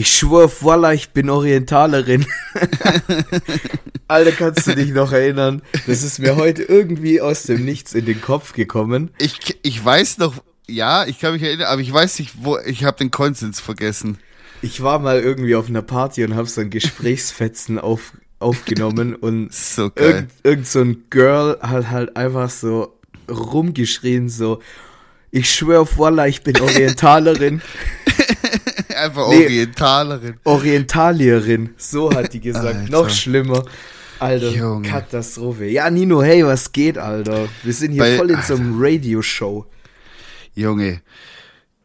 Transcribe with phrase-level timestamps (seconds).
[0.00, 2.24] Ich schwör auf Walla, ich bin Orientalerin.
[4.08, 5.60] Alter, kannst du dich noch erinnern?
[5.86, 9.10] Das ist mir heute irgendwie aus dem Nichts in den Kopf gekommen.
[9.18, 12.84] Ich, ich weiß noch, ja, ich kann mich erinnern, aber ich weiß nicht, wo, ich
[12.84, 14.16] habe den Konsens vergessen.
[14.62, 19.52] Ich war mal irgendwie auf einer Party und habe so ein Gesprächsfetzen auf, aufgenommen und
[19.52, 20.06] So geil.
[20.06, 22.98] irgend, irgend so ein Girl hat halt einfach so
[23.30, 24.62] rumgeschrien, so,
[25.30, 27.60] ich schwör auf Walla, ich bin Orientalerin,
[29.00, 29.44] Einfach Nee.
[29.44, 30.34] Orientalerin.
[30.44, 32.90] Orientalierin, so hat die gesagt, Alter.
[32.90, 33.64] noch schlimmer.
[34.18, 34.86] Alter, Junge.
[34.88, 35.64] Katastrophe.
[35.66, 37.48] Ja, Nino, hey, was geht, Alter?
[37.62, 39.64] Wir sind hier Bei- voll in so einem Radioshow.
[40.54, 41.00] Junge,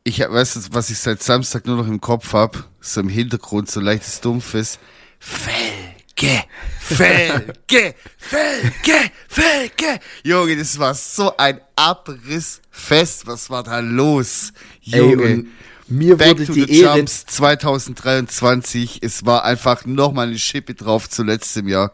[0.04, 3.08] ich hab- weißt du, was ich seit Samstag nur noch im Kopf hab, so im
[3.10, 4.80] Hintergrund, so leichtes Dumpfes.
[5.20, 6.44] Felge,
[6.80, 10.00] Felge, Felge, Felge.
[10.24, 13.26] Junge, das war so ein Abrissfest.
[13.28, 14.52] Was war da los?
[14.92, 15.24] Ey, Junge.
[15.24, 15.48] und
[15.88, 19.00] mir Back wurde to die the Ehre Jumps 2023.
[19.02, 21.92] Es war einfach nochmal eine Schippe drauf zu letztem Jahr.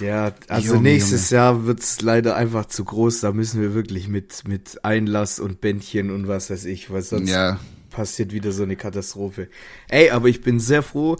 [0.00, 3.20] Ja, also Junge, nächstes Jahr wird's leider einfach zu groß.
[3.20, 7.30] Da müssen wir wirklich mit, mit Einlass und Bändchen und was weiß ich, was sonst
[7.30, 7.58] Ja.
[7.90, 9.48] passiert wieder so eine Katastrophe.
[9.88, 11.16] Ey, aber ich bin sehr froh,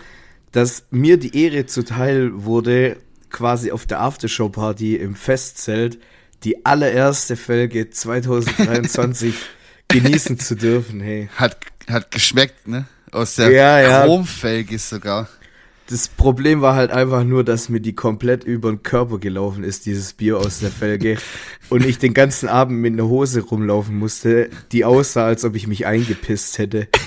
[0.52, 2.98] dass mir die Ehre zuteil wurde,
[3.30, 5.98] quasi auf der Aftershow-Party im Festzelt
[6.44, 9.34] die allererste Folge 2023
[9.88, 11.00] genießen zu dürfen.
[11.00, 11.56] Hey, Hat,
[11.88, 12.86] hat geschmeckt, ne?
[13.12, 14.04] Aus der Ja, ja.
[14.04, 15.28] Chromfelge sogar.
[15.88, 19.86] das Problem war halt einfach nur, dass mir die komplett über den Körper gelaufen ist,
[19.86, 21.16] dieses Bier aus der Felge.
[21.70, 25.66] und ich den ganzen Abend mit einer Hose rumlaufen musste, die aussah, als ob ich
[25.66, 26.88] mich eingepisst hätte.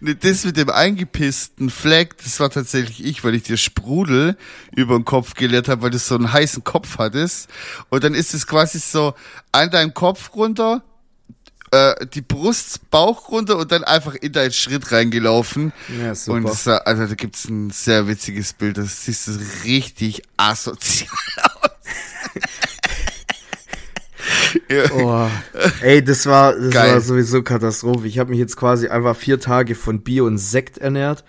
[0.00, 4.36] Ne, Das mit dem eingepissten Fleck, das war tatsächlich ich, weil ich dir Sprudel
[4.74, 7.48] über den Kopf geleert habe, weil du so einen heißen Kopf hattest.
[7.88, 9.14] Und dann ist es quasi so
[9.52, 10.82] an deinem Kopf runter,
[11.76, 15.72] äh, die Brust, Bauch runter und dann einfach in deinen Schritt reingelaufen.
[16.00, 16.38] Ja, super.
[16.38, 19.32] Und das, also da gibt's ein sehr witziges Bild, das siehst du
[19.64, 21.10] richtig asozial
[21.62, 21.70] aus.
[24.68, 24.90] ja.
[24.92, 25.28] Oh,
[25.80, 26.92] ey, das war, das Geil.
[26.92, 28.06] war sowieso Katastrophe.
[28.06, 31.24] Ich habe mich jetzt quasi einfach vier Tage von Bier und Sekt ernährt.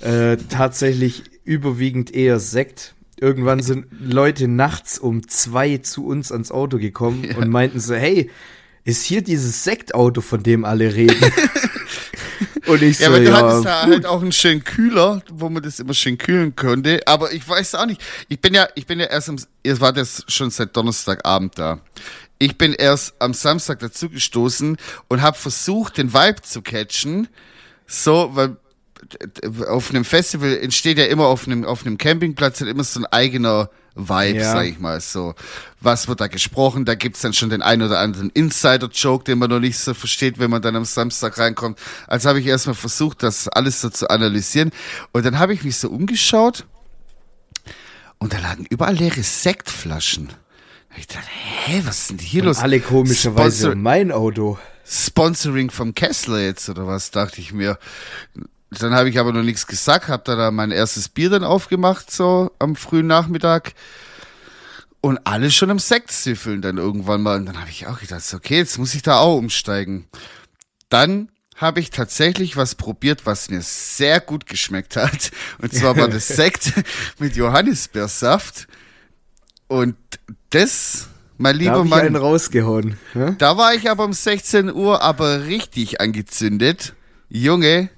[0.00, 2.94] Äh, tatsächlich überwiegend eher Sekt.
[3.18, 8.30] Irgendwann sind Leute nachts um zwei zu uns ans Auto gekommen und meinten so, hey,
[8.86, 11.20] ist hier dieses Sektauto, von dem alle reden?
[12.66, 15.48] und ich Ja, so, aber du ja, hattest da halt auch einen schönen Kühler, wo
[15.48, 17.00] man das immer schön kühlen konnte.
[17.04, 18.00] Aber ich weiß auch nicht.
[18.28, 21.80] Ich bin ja, ich bin ja erst am, ihr wart jetzt schon seit Donnerstagabend da.
[22.38, 24.76] Ich bin erst am Samstag dazugestoßen
[25.08, 27.26] und habe versucht, den Vibe zu catchen.
[27.88, 28.56] So, weil
[29.68, 33.06] auf einem Festival entsteht ja immer auf einem, auf einem Campingplatz halt immer so ein
[33.06, 34.52] eigener Vibe, Ja.
[34.52, 35.34] sag ich mal so.
[35.80, 36.84] Was wird da gesprochen?
[36.84, 40.38] Da gibt's dann schon den einen oder anderen Insider-Joke, den man noch nicht so versteht,
[40.38, 41.78] wenn man dann am Samstag reinkommt.
[42.06, 44.70] Also habe ich erstmal versucht, das alles so zu analysieren.
[45.12, 46.64] Und dann habe ich mich so umgeschaut
[48.18, 50.30] und da lagen überall leere Sektflaschen.
[50.98, 51.28] Ich dachte,
[51.64, 52.58] hä, was ist denn hier los?
[52.58, 54.58] alle komischerweise mein Auto.
[54.88, 57.78] Sponsoring vom Kessler jetzt oder was, dachte ich mir.
[58.70, 62.10] Dann habe ich aber noch nichts gesagt, habe da, da mein erstes Bier dann aufgemacht,
[62.10, 63.74] so am frühen Nachmittag.
[65.00, 67.38] Und alle schon am Sekt süffeln dann irgendwann mal.
[67.38, 70.08] Und dann habe ich auch gedacht, okay, jetzt muss ich da auch umsteigen.
[70.88, 75.30] Dann habe ich tatsächlich was probiert, was mir sehr gut geschmeckt hat.
[75.58, 76.72] Und zwar war das Sekt
[77.18, 78.66] mit Johannisbeersaft.
[79.68, 79.96] Und
[80.50, 82.98] das, mein Da lieber hab ich Mann, einen rausgehauen.
[83.14, 83.30] Ja?
[83.30, 86.94] da war ich aber um 16 Uhr aber richtig angezündet.
[87.28, 87.90] Junge,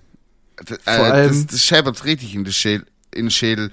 [0.87, 2.87] äh, allem- das, das scheppert richtig in den Schädel.
[3.15, 3.71] In den Schädel.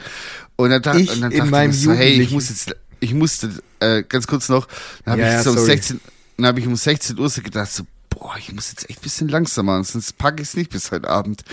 [0.56, 2.76] Und dann, dach, Ich und dann in dachte ich mir so, hey, ich muss jetzt,
[3.00, 4.68] ich musste, äh, ganz kurz noch,
[5.04, 5.72] dann habe Ja, ich so um sorry.
[5.72, 6.00] 16,
[6.38, 9.04] dann habe ich um 16 Uhr so gedacht, so, boah, ich muss jetzt echt ein
[9.04, 11.44] bisschen langsamer, machen, sonst packe ich es nicht bis heute Abend.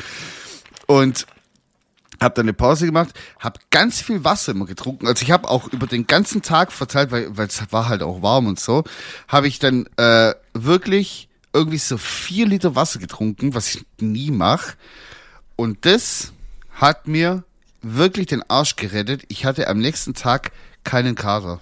[0.87, 1.27] Und
[2.21, 3.11] habe dann eine Pause gemacht,
[3.41, 5.09] habe ganz viel Wasser immer getrunken.
[5.09, 8.23] Also ich habe auch über den ganzen Tag verteilt, weil weil es war halt auch
[8.23, 8.85] warm und so,
[9.27, 14.75] habe ich dann äh, wirklich irgendwie so vier Liter Wasser getrunken, was ich nie mache.
[15.63, 16.33] Und das
[16.73, 17.45] hat mir
[17.83, 19.23] wirklich den Arsch gerettet.
[19.29, 20.51] Ich hatte am nächsten Tag
[20.83, 21.61] keinen Kater.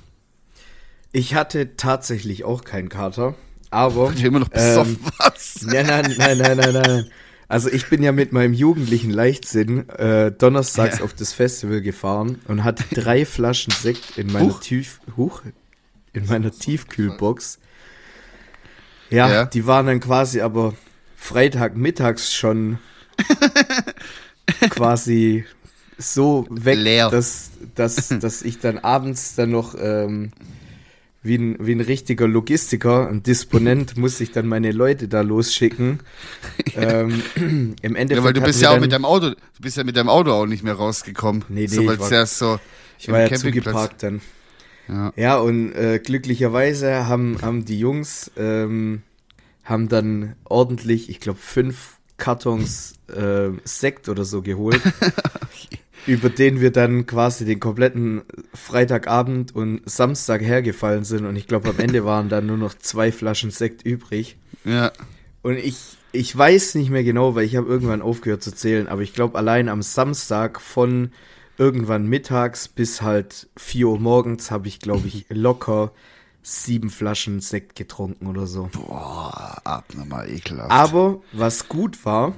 [1.12, 3.34] Ich hatte tatsächlich auch keinen Kater,
[3.68, 5.60] aber Ich immer noch ähm, besoffen was.
[5.66, 7.10] Nein, nein, nein, nein, nein, nein.
[7.46, 11.04] Also ich bin ja mit meinem jugendlichen Leichtsinn äh, donnerstags Ja.
[11.04, 14.60] auf das Festival gefahren und hatte drei Flaschen Sekt in meiner Huch.
[14.60, 15.42] Tief Huch,
[16.14, 17.58] in meiner Tiefkühlbox.
[19.10, 19.44] Ja, Ja.
[19.44, 20.72] die waren dann quasi aber
[21.16, 22.78] Freitag mittags schon
[24.70, 25.44] quasi
[25.98, 27.10] so weg, Leer.
[27.10, 30.32] dass, dass, dass ich dann abends dann noch ähm,
[31.22, 36.00] wie ein, wie ein richtiger Logistiker, ein Disponent, musste ich dann meine Leute da losschicken.
[36.74, 37.22] ähm,
[37.82, 38.10] Im Endeffekt.
[38.10, 40.32] Ja, weil du bist ja auch mit deinem Auto, du bist ja mit deinem Auto
[40.32, 41.44] auch nicht mehr rausgekommen.
[41.48, 42.58] Nee, nee, so, ich war, ja so
[42.98, 44.20] ich war ja zugeparkt dann.
[44.88, 49.02] Ja, ja und äh, glücklicherweise haben, haben die Jungs ähm,
[49.64, 54.80] haben dann ordentlich, ich glaube, fünf Kartons äh, Sekt oder so geholt.
[56.06, 58.22] über den wir dann quasi den kompletten
[58.54, 61.26] Freitagabend und Samstag hergefallen sind.
[61.26, 64.36] Und ich glaube, am Ende waren dann nur noch zwei Flaschen Sekt übrig.
[64.64, 64.92] Ja.
[65.42, 65.76] Und ich,
[66.12, 69.38] ich weiß nicht mehr genau, weil ich habe irgendwann aufgehört zu zählen, aber ich glaube,
[69.38, 71.12] allein am Samstag von
[71.58, 75.92] irgendwann mittags bis halt 4 Uhr morgens habe ich, glaube ich, locker
[76.42, 78.70] sieben Flaschen Sekt getrunken oder so.
[78.72, 80.70] Boah, abnormal ekelhaft.
[80.70, 82.34] Aber was gut war,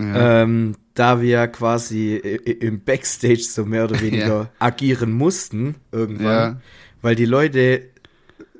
[0.00, 0.42] ja.
[0.42, 4.50] ähm, da wir quasi im Backstage so mehr oder weniger ja.
[4.58, 6.60] agieren mussten irgendwann, ja.
[7.00, 7.88] weil die Leute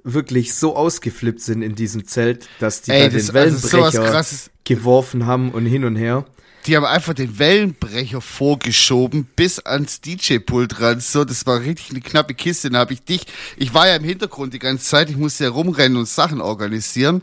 [0.05, 4.15] wirklich so ausgeflippt sind in diesem Zelt, dass die Ey, da das, den also Wellenbrecher
[4.17, 6.25] also geworfen haben und hin und her.
[6.67, 11.01] Die haben einfach den Wellenbrecher vorgeschoben bis ans DJ-Pult ran.
[11.01, 12.71] So, das war richtig eine knappe Kiste.
[12.71, 13.27] Dann habe ich dich,
[13.57, 17.23] ich war ja im Hintergrund die ganze Zeit, ich musste ja rumrennen und Sachen organisieren.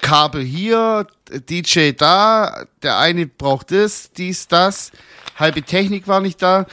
[0.00, 1.06] Kabel hier,
[1.48, 4.90] DJ da, der eine braucht das, dies, das,
[5.36, 6.66] halbe Technik war nicht da.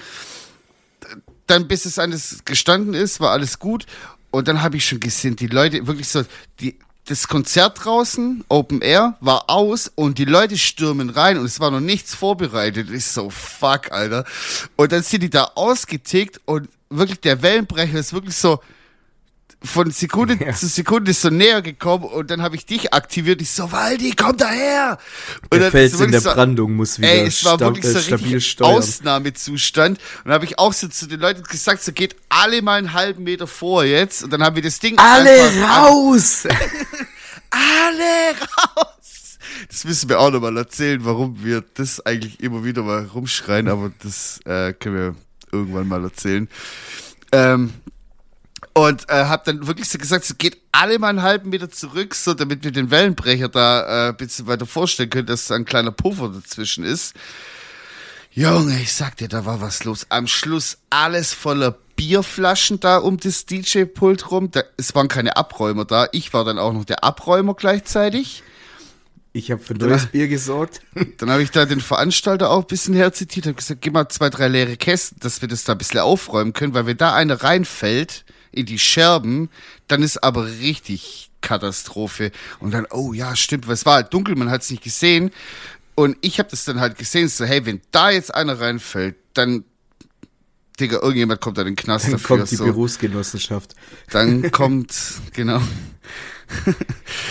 [1.48, 3.86] Dann, bis es alles gestanden ist, war alles gut.
[4.32, 6.24] Und dann habe ich schon gesehen, die Leute wirklich so,
[6.60, 6.76] die,
[7.06, 11.70] das Konzert draußen, Open Air, war aus und die Leute stürmen rein und es war
[11.70, 12.90] noch nichts vorbereitet.
[12.90, 14.26] Ich so, fuck, Alter.
[14.78, 18.60] Und dann sind die da ausgetickt und wirklich der Wellenbrecher ist wirklich so,
[19.64, 20.54] von Sekunde ja.
[20.54, 23.42] zu Sekunde so näher gekommen und dann habe ich dich aktiviert.
[23.42, 24.98] Ich so, Waldi, komm daher!
[25.50, 28.42] Und der Fels in der so, Brandung muss wieder ey, es war wirklich so stabil
[28.42, 28.76] steuern.
[28.76, 30.00] Ausnahmezustand.
[30.00, 32.94] Und dann habe ich auch so zu den Leuten gesagt, so geht alle mal einen
[32.94, 34.24] halben Meter vor jetzt.
[34.24, 36.44] Und dann haben wir das Ding Alle raus!
[37.50, 39.38] alle raus!
[39.70, 43.92] Das müssen wir auch nochmal erzählen, warum wir das eigentlich immer wieder mal rumschreien, aber
[44.04, 45.16] das äh, können wir
[45.52, 46.50] irgendwann mal erzählen.
[47.32, 47.74] Ähm,
[48.74, 52.16] und äh, habe dann wirklich so gesagt, so geht alle mal einen halben Meter zurück,
[52.16, 55.66] so damit wir den Wellenbrecher da äh, ein bisschen weiter vorstellen können, dass da ein
[55.66, 57.14] kleiner Puffer dazwischen ist.
[58.32, 60.08] Junge, ich sag dir, da war was los.
[60.10, 64.50] Am Schluss alles voller Bierflaschen da um das DJ-Pult rum.
[64.50, 66.08] Da, es waren keine Abräumer da.
[66.12, 68.42] Ich war dann auch noch der Abräumer gleichzeitig.
[69.34, 70.82] Ich habe für neues Bier gesorgt.
[71.18, 74.30] Dann habe ich da den Veranstalter auch ein bisschen herzitiert, habe gesagt, gib mal zwei,
[74.30, 77.42] drei leere Kästen, dass wir das da ein bisschen aufräumen können, weil wenn da eine
[77.42, 79.50] reinfällt, in die Scherben,
[79.88, 82.32] dann ist aber richtig Katastrophe.
[82.60, 85.32] Und dann, oh ja, stimmt, weil es war halt dunkel, man hat es nicht gesehen.
[85.96, 89.64] Und ich habe das dann halt gesehen, so, hey, wenn da jetzt einer reinfällt, dann,
[90.80, 92.38] Digga, irgendjemand kommt da in den Knast dann dafür.
[92.38, 92.66] kommt die so.
[92.66, 93.76] Berufsgenossenschaft.
[94.10, 94.96] Dann kommt,
[95.34, 95.62] genau.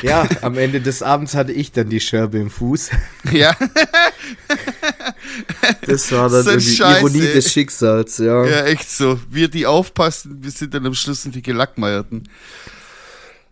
[0.03, 2.91] ja, am Ende des Abends hatte ich dann die Scherbe im Fuß.
[3.33, 3.57] Ja.
[5.87, 8.45] Das war dann so die Ironie des Schicksals, ja.
[8.45, 9.21] Ja, echt so.
[9.31, 12.29] Wir, die aufpassen, wir sind dann am Schluss die Gelackmeierten.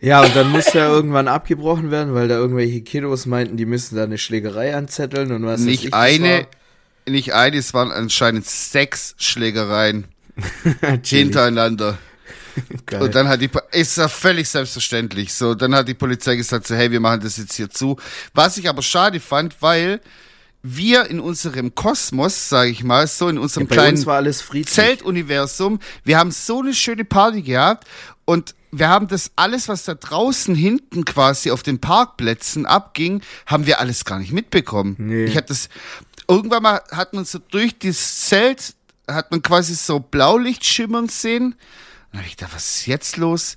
[0.01, 3.97] Ja, und dann musste ja irgendwann abgebrochen werden, weil da irgendwelche Kiddos meinten, die müssen
[3.97, 6.47] da eine Schlägerei anzetteln und was Nicht ich, eine,
[7.07, 10.07] nicht eine, es waren anscheinend sechs Schlägereien
[11.05, 11.99] hintereinander.
[12.87, 13.03] Geil.
[13.03, 15.35] Und dann hat die, ist ja völlig selbstverständlich.
[15.35, 17.97] So, dann hat die Polizei gesagt, so, hey, wir machen das jetzt hier zu.
[18.35, 20.01] Was ich aber schade fand, weil
[20.63, 23.97] wir in unserem Kosmos, sage ich mal, so in unserem ja, kleinen
[24.67, 27.87] Zeltuniversum, wir haben so eine schöne Party gehabt
[28.25, 33.67] und wir haben das alles, was da draußen hinten quasi auf den Parkplätzen abging, haben
[33.67, 34.97] wir alles gar nicht mitbekommen.
[34.99, 35.25] Nee.
[35.25, 35.69] Ich habe das
[36.29, 38.75] irgendwann mal hat man so durch das Zelt
[39.09, 41.57] hat man quasi so Blaulicht schimmern sehen.
[42.13, 43.57] Dann habe ich gedacht, was ist jetzt los?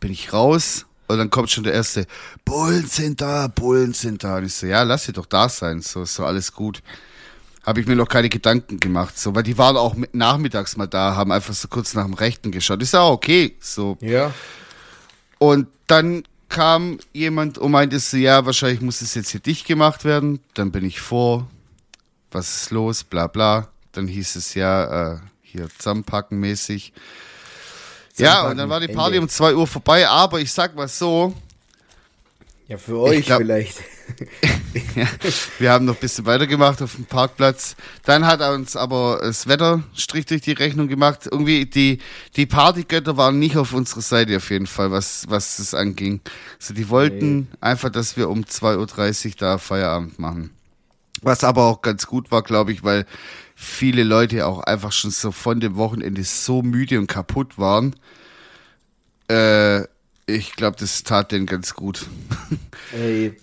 [0.00, 2.06] Bin ich raus, und dann kommt schon der erste,
[2.44, 4.38] Bullen sind da, Bullen sind da.
[4.38, 6.82] Und ich so, ja, lass sie doch da sein, so ist so alles gut.
[7.64, 10.86] Habe ich mir noch keine Gedanken gemacht, so, weil die waren auch mit, nachmittags mal
[10.86, 12.82] da, haben einfach so kurz nach dem Rechten geschaut.
[12.82, 13.96] Ist ja auch okay, so.
[14.00, 14.32] Ja.
[15.38, 20.04] Und dann kam jemand und meinte so, ja, wahrscheinlich muss es jetzt hier dicht gemacht
[20.04, 20.40] werden.
[20.54, 21.48] Dann bin ich vor,
[22.30, 23.68] was ist los, bla bla.
[23.92, 26.92] Dann hieß es ja, äh, hier zusammenpacken mäßig.
[28.16, 29.22] Ja, und dann war die Party Ende.
[29.22, 31.34] um 2 Uhr vorbei, aber ich sag mal so.
[32.68, 33.78] Ja, für euch glaub, vielleicht.
[34.96, 35.06] ja,
[35.58, 37.76] wir haben noch ein bisschen weitergemacht auf dem Parkplatz.
[38.04, 41.28] Dann hat uns aber das Wetter Strich durch die Rechnung gemacht.
[41.30, 41.98] Irgendwie die,
[42.36, 46.20] die Partygötter waren nicht auf unserer Seite auf jeden Fall, was, was das anging.
[46.58, 47.46] Also die wollten nee.
[47.60, 50.50] einfach, dass wir um 2.30 Uhr da Feierabend machen.
[51.22, 53.06] Was aber auch ganz gut war, glaube ich, weil
[53.62, 57.94] viele Leute auch einfach schon so von dem Wochenende so müde und kaputt waren.
[59.28, 59.82] äh,
[60.26, 62.06] ich glaube, das tat den ganz gut.
[62.92, 63.34] Ey,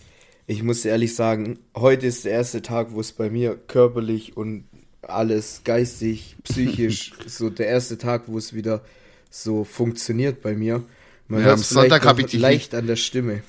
[0.47, 4.65] ich muss ehrlich sagen, heute ist der erste Tag, wo es bei mir körperlich und
[5.01, 8.81] alles geistig, psychisch, so der erste Tag, wo es wieder
[9.29, 10.83] so funktioniert bei mir.
[11.27, 13.43] Man Ja, am Sonntag hab ich dich leicht an der Stimme.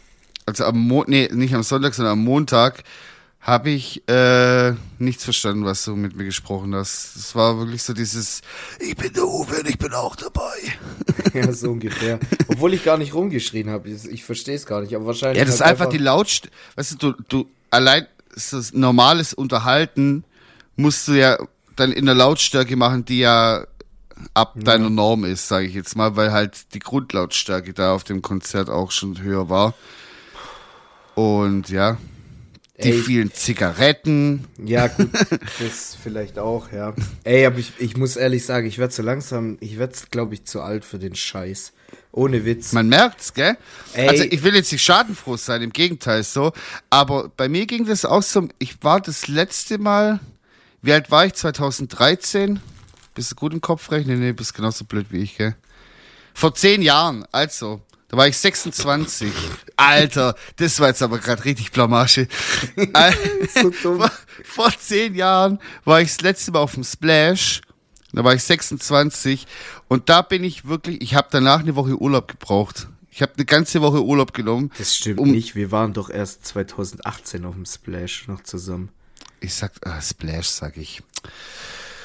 [0.46, 2.84] Also am Mo nee, nicht am Sonntag, sondern am Montag
[3.40, 7.16] habe ich äh, nichts verstanden, was du mit mir gesprochen hast.
[7.16, 8.42] Es war wirklich so dieses,
[8.78, 10.58] ich bin der Uwe und ich bin auch dabei.
[11.34, 12.20] ja, so ungefähr.
[12.48, 13.88] Obwohl ich gar nicht rumgeschrien habe.
[13.88, 15.38] Ich, ich verstehe es gar nicht, aber wahrscheinlich.
[15.38, 16.54] Ja, das ist halt einfach die Lautstärke.
[16.76, 20.24] Weißt du, du, du allein das normales Unterhalten
[20.76, 21.38] musst du ja
[21.76, 23.66] dann in der Lautstärke machen, die ja
[24.34, 28.20] ab deiner Norm ist, sage ich jetzt mal, weil halt die Grundlautstärke da auf dem
[28.20, 29.74] Konzert auch schon höher war.
[31.14, 31.96] Und ja,
[32.82, 33.02] die Ey.
[33.02, 34.46] vielen Zigaretten.
[34.64, 35.10] Ja, gut,
[35.58, 36.94] das vielleicht auch, ja.
[37.24, 40.44] Ey, aber ich, ich muss ehrlich sagen, ich werde so langsam, ich werde, glaube ich,
[40.44, 41.72] zu alt für den Scheiß.
[42.12, 42.72] Ohne Witz.
[42.72, 43.56] Man merkt's, gell?
[43.94, 44.08] Ey.
[44.08, 46.52] Also ich will jetzt nicht schadenfroh sein, im Gegenteil so.
[46.88, 50.20] Aber bei mir ging das auch so, ich war das letzte Mal,
[50.82, 51.34] wie alt war ich?
[51.34, 52.60] 2013?
[53.14, 54.20] Bist du gut im Kopf rechnen?
[54.20, 55.54] Nee, bist genauso blöd wie ich, gell?
[56.34, 57.80] Vor zehn Jahren, also.
[58.10, 59.32] Da war ich 26.
[59.76, 62.26] Alter, das war jetzt aber gerade richtig Blamage.
[63.62, 64.10] So vor,
[64.44, 67.60] vor zehn Jahren war ich das letzte Mal auf dem Splash.
[68.12, 69.46] Da war ich 26
[69.86, 72.88] und da bin ich wirklich, ich habe danach eine Woche Urlaub gebraucht.
[73.12, 74.72] Ich habe eine ganze Woche Urlaub genommen.
[74.78, 78.88] Das stimmt Um- nicht, wir waren doch erst 2018 auf dem Splash noch zusammen.
[79.40, 81.02] Ich sag, ah, Splash sag ich.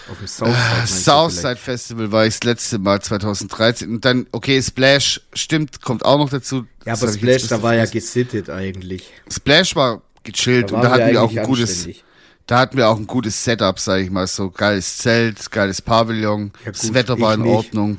[0.10, 0.82] Auf dem Southside.
[0.82, 1.56] du Southside?
[1.56, 6.30] Festival war ich das letzte Mal 2013 und dann, okay, Splash stimmt, kommt auch noch
[6.30, 6.66] dazu.
[6.86, 9.12] Ja, Das aber Splash, da war ja gesittet eigentlich.
[9.32, 12.04] Splash war gechillt Da und da hatten wir auch ein gutes, anständig.
[12.48, 16.52] da hatten wir auch ein gutes Setup, sag ich mal, so geiles Zelt, geiles Pavillon,
[16.66, 17.52] Ja, das gut, Wetter war in nicht.
[17.52, 17.98] Ordnung.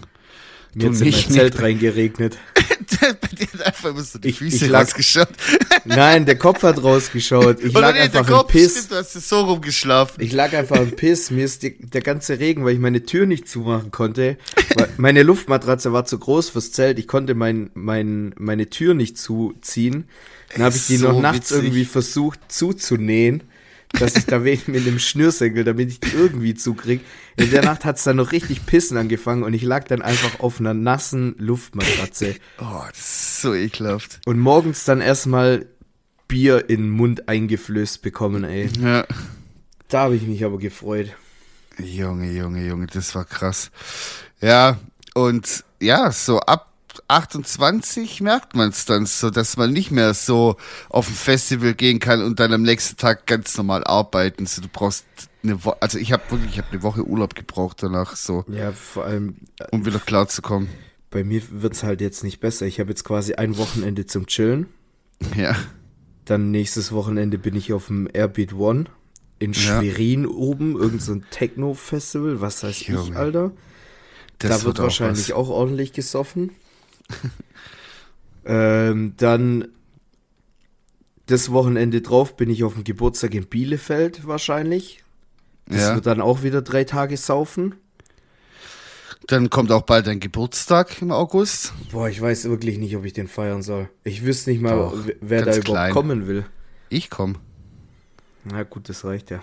[0.74, 2.36] Mir hat in mein nicht, Zelt reingeregnet.
[3.00, 5.28] Bei dir hat einfach immer so die Ich- Füße ich lag- rausgeschaut.
[5.84, 7.58] Nein, der Kopf hat rausgeschaut.
[7.60, 8.72] Ich Oder lag nee, einfach der im Kopf, Piss.
[8.72, 10.22] stimmt, du hast so rumgeschlafen.
[10.22, 11.30] Ich lag einfach im Piss.
[11.30, 14.36] Mir ist die, der ganze Regen, weil ich meine Tür nicht zumachen konnte.
[14.96, 16.98] Meine Luftmatratze war zu groß fürs Zelt.
[16.98, 20.04] Ich konnte mein, mein, meine Tür nicht zuziehen.
[20.54, 21.56] Dann habe ich die So noch nachts witzig.
[21.64, 23.42] irgendwie versucht zuzunähen,
[23.92, 27.00] dass ich da wegen mit dem Schnürsenkel, damit ich die irgendwie zukrieg.
[27.36, 30.60] In der Nacht hat's dann noch richtig pissen angefangen und ich lag dann einfach auf
[30.60, 32.36] einer nassen Luftmatratze.
[32.60, 34.20] Oh, das ist so ekelhaft.
[34.26, 35.66] Und morgens dann erstmal
[36.28, 38.68] Bier in den Mund eingeflößt bekommen, ey.
[38.80, 39.06] Ja.
[39.88, 41.14] Da habe ich mich aber gefreut.
[41.78, 43.70] Junge, Junge, Junge, das war krass.
[44.40, 44.78] Ja,
[45.14, 46.72] und ja, so ab
[47.08, 50.56] 28 merkt man es dann so, dass man nicht mehr so
[50.88, 54.46] auf ein Festival gehen kann und dann am nächsten Tag ganz normal arbeiten.
[54.46, 55.04] So, du brauchst
[55.42, 58.72] eine Woche, also ich habe wirklich, ich habe eine Woche Urlaub gebraucht danach, so, Ja,
[58.72, 60.68] vor allem äh, um wieder klar zu kommen.
[61.10, 62.66] bei mir wird's halt jetzt nicht besser.
[62.66, 64.66] Ich habe jetzt quasi ein Wochenende zum Chillen.
[65.36, 65.54] Ja,
[66.24, 68.86] Dann nächstes Wochenende bin ich auf dem Airbeat One
[69.38, 69.60] in Ja.
[69.80, 73.52] Schwerin oben, irgend so ein Techno-Festival, was heißt ich, Junge, Alter.
[74.38, 75.36] das da wird auch wahrscheinlich was.
[75.36, 76.50] auch ordentlich gesoffen.
[78.44, 79.68] ähm, dann
[81.26, 85.02] das Wochenende drauf bin ich auf dem Geburtstag in Bielefeld wahrscheinlich.
[85.66, 85.94] Das Ja.
[85.96, 87.74] wird dann auch wieder drei Tage saufen.
[89.26, 91.72] Dann kommt auch bald dein Geburtstag im August.
[91.90, 93.88] Boah, ich weiß wirklich nicht, ob ich den feiern soll.
[94.04, 95.92] Ich wüsste nicht mal, Doch, wer- da überhaupt klein.
[95.92, 96.46] kommen will.
[96.90, 97.36] Ich komm.
[98.44, 99.42] Na gut, das reicht ja.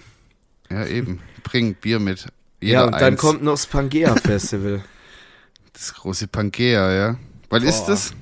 [0.70, 1.20] Ja, eben.
[1.44, 2.28] Bring Bier mit.
[2.62, 3.20] Jeder ja, und dann eins.
[3.20, 4.86] kommt noch das Pangea Festival.
[5.74, 7.20] das große Pangea, ja.
[7.54, 8.14] Wann ist das?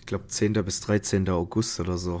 [0.00, 0.54] Ich glaube 10.
[0.64, 1.28] bis 13.
[1.28, 2.20] August oder so.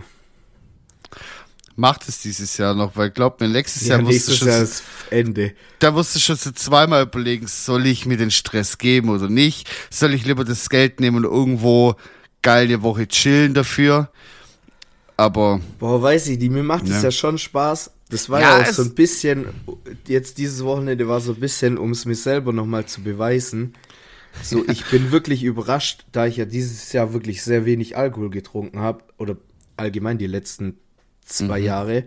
[1.74, 4.84] Macht es dieses Jahr noch, weil glaub mir, nächstes Jahr musst du schon, Jahr ist
[5.10, 5.54] Ende.
[5.80, 9.68] da musst du schon so zweimal überlegen, soll ich mir den Stress geben oder nicht?
[9.90, 11.96] Soll ich lieber das Geld nehmen und irgendwo
[12.42, 14.08] geil eine Woche chillen dafür?
[15.16, 17.02] Aber Boah, weiß ich, die, mir macht es Ja.
[17.02, 17.90] ja schon Spaß.
[18.08, 19.46] Das war Ja, ja, auch so ein bisschen,
[20.06, 23.74] jetzt dieses Wochenende war so ein bisschen, um es mir selber nochmal zu beweisen.
[24.42, 28.78] So, ich bin wirklich überrascht, da ich ja dieses Jahr wirklich sehr wenig Alkohol getrunken
[28.80, 29.36] habe, oder
[29.76, 30.78] allgemein die letzten
[31.24, 32.04] zwei Jahre.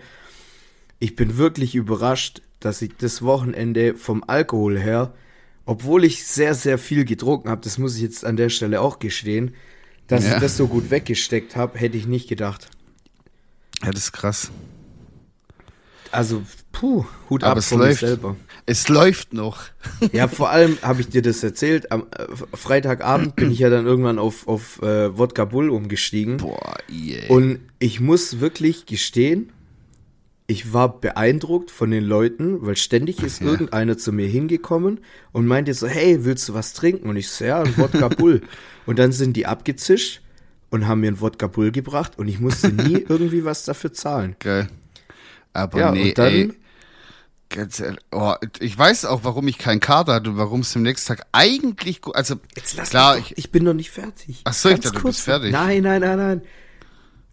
[1.00, 5.14] Ich bin wirklich überrascht, dass ich das Wochenende vom Alkohol her,
[5.66, 9.00] obwohl ich sehr, sehr viel getrunken habe, das muss ich jetzt an der Stelle auch
[9.00, 9.54] gestehen,
[10.08, 10.36] dass Ja.
[10.36, 12.70] ich das so gut weggesteckt habe, hätte ich nicht gedacht.
[13.84, 14.52] ja, das ist krass.
[16.12, 18.36] Also, puh, Hut Aber ab von mir selber.
[18.70, 19.64] Es läuft noch.
[20.14, 21.92] Ja, vor allem habe ich dir das erzählt.
[21.92, 26.38] Am äh, Freitagabend bin ich ja dann irgendwann auf, auf äh, Wodka Bull umgestiegen.
[26.38, 27.30] Boah, yeah.
[27.30, 29.52] Und ich muss wirklich gestehen,
[30.48, 33.48] ich war beeindruckt von den Leuten, weil ständig ist Ja.
[33.48, 35.00] irgendeiner zu mir hingekommen
[35.32, 37.10] und meinte so, hey, willst du was trinken?
[37.10, 38.42] Und ich so, ja, ein Wodka Bull.
[38.86, 40.22] und dann sind die abgezischt
[40.70, 44.36] und haben mir ein Wodka Bull gebracht und ich musste nie irgendwie was dafür zahlen.
[44.40, 44.68] Geil.
[45.54, 46.50] Aber Ja, nee, und dann, ey,
[47.50, 50.84] ganz ehrlich, oh, ich weiß auch, warum ich keinen Kater hatte und warum es am
[50.84, 53.90] nächsten Tag eigentlich gut, also jetzt lass klar, mich doch, ich, ich bin noch nicht
[53.92, 54.42] fertig.
[54.44, 55.52] Ach so, ich dachte, du kurz bist fertig.
[55.52, 56.42] Nein, nein, nein, nein.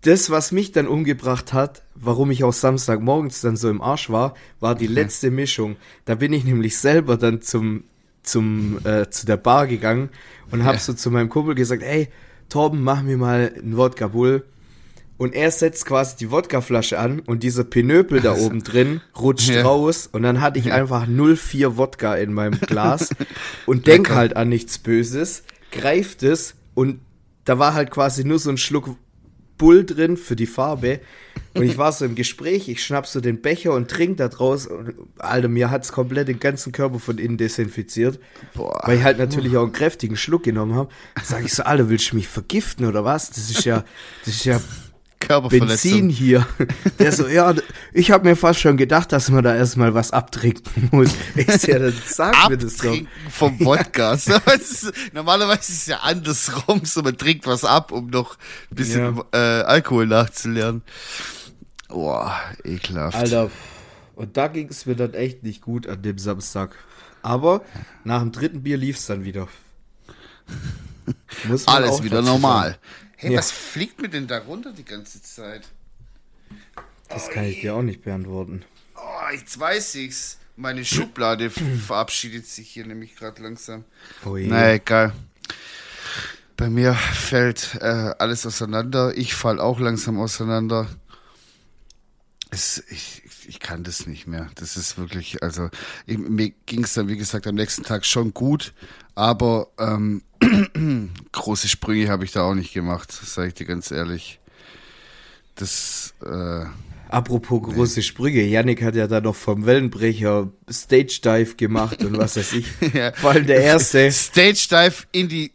[0.02, 4.34] Das, was mich dann umgebracht hat, warum ich auch Samstagmorgens dann so im Arsch war,
[4.60, 5.76] war die letzte Mischung.
[6.04, 7.84] Da bin ich nämlich selber dann zum,
[8.22, 10.10] zum, äh, zu der Bar gegangen
[10.50, 10.80] und hab Ja.
[10.80, 12.08] so zu meinem Kumpel gesagt, ey,
[12.48, 14.44] Torben, mach mir mal einen Wodka Bull.
[15.18, 19.62] Und er setzt quasi die Wodkaflasche an und dieser Pinöpel da oben drin rutscht Ja.
[19.62, 23.10] raus und dann hatte ich einfach 0,4 Wodka in meinem Glas
[23.64, 25.42] und denk halt an nichts Böses,
[25.72, 27.00] greift es und
[27.46, 28.90] da war halt quasi nur so ein Schluck
[29.56, 31.00] Bull drin für die Farbe
[31.54, 34.66] und ich war so im Gespräch, ich schnapp so den Becher und trink da draus
[34.66, 38.18] und Alter, mir hat's komplett den ganzen Körper von innen desinfiziert,
[38.52, 38.82] Boah.
[38.84, 40.90] weil ich halt natürlich auch einen kräftigen Schluck genommen habe.
[41.24, 43.30] Sag ich so, Alter, willst du mich vergiften oder was?
[43.30, 43.82] Das ist ja,
[44.26, 44.60] das ist ja
[45.20, 45.68] Körperverletzung.
[45.68, 46.46] Benzin hier.
[46.98, 47.54] Der so, ja,
[47.92, 51.10] ich habe mir fast schon gedacht, dass man da erstmal was abtrinken muss.
[51.34, 52.84] Ich ja, dann sag mir das doch.
[52.84, 54.12] Abtrinken vom Wodka.
[54.14, 58.36] Es ist, normalerweise ist es ja andersrum, so man trinkt was ab, um noch
[58.70, 60.82] ein bisschen äh, Alkohol nachzulernen.
[61.88, 63.16] Boah, ekelhaft.
[63.16, 63.50] Alter,
[64.16, 66.74] und da ging es mir dann echt nicht gut an dem Samstag.
[67.22, 67.62] Aber
[68.04, 69.48] nach dem dritten Bier lief's dann wieder.
[71.66, 72.70] Alles wieder normal.
[72.70, 72.78] sagen.
[73.16, 73.38] Hey, Ja.
[73.38, 75.68] was fliegt mir denn da runter die ganze Zeit?
[77.08, 78.64] Das kann ich dir auch nicht beantworten.
[78.96, 80.38] Oh, jetzt weiß ich's.
[80.56, 81.50] Meine Schublade
[81.86, 83.84] verabschiedet sich hier nämlich gerade langsam.
[84.24, 84.46] Oh je.
[84.48, 85.12] Na egal.
[86.56, 89.16] Bei mir fällt äh, alles auseinander.
[89.16, 90.88] Ich fall auch langsam auseinander.
[92.50, 94.50] Es, ich, ich- ich kann das nicht mehr.
[94.56, 95.70] Das ist wirklich, also
[96.04, 98.74] ich, mir ging es dann, wie gesagt, am nächsten Tag schon gut,
[99.14, 100.22] aber ähm,
[101.46, 104.40] große Sprünge habe ich da auch nicht gemacht, sage ich dir ganz ehrlich.
[105.54, 106.64] Das, äh,
[107.08, 112.36] Apropos große Sprünge, Yannick hat ja da noch vom Wellenbrecher Stage Dive gemacht und was
[112.36, 112.66] weiß ich.
[112.94, 113.12] Ja.
[113.12, 114.10] Vor allem der erste.
[114.10, 115.52] Stage Dive in die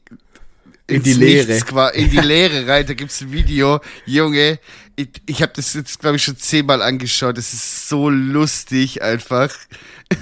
[0.88, 1.60] In die Leere.
[1.94, 2.86] In die Leere rein.
[2.86, 4.60] Da gibt's ein Video, Junge.
[4.96, 7.38] Ich, ich habe das jetzt glaube ich schon zehnmal angeschaut.
[7.38, 9.54] Das ist so lustig einfach.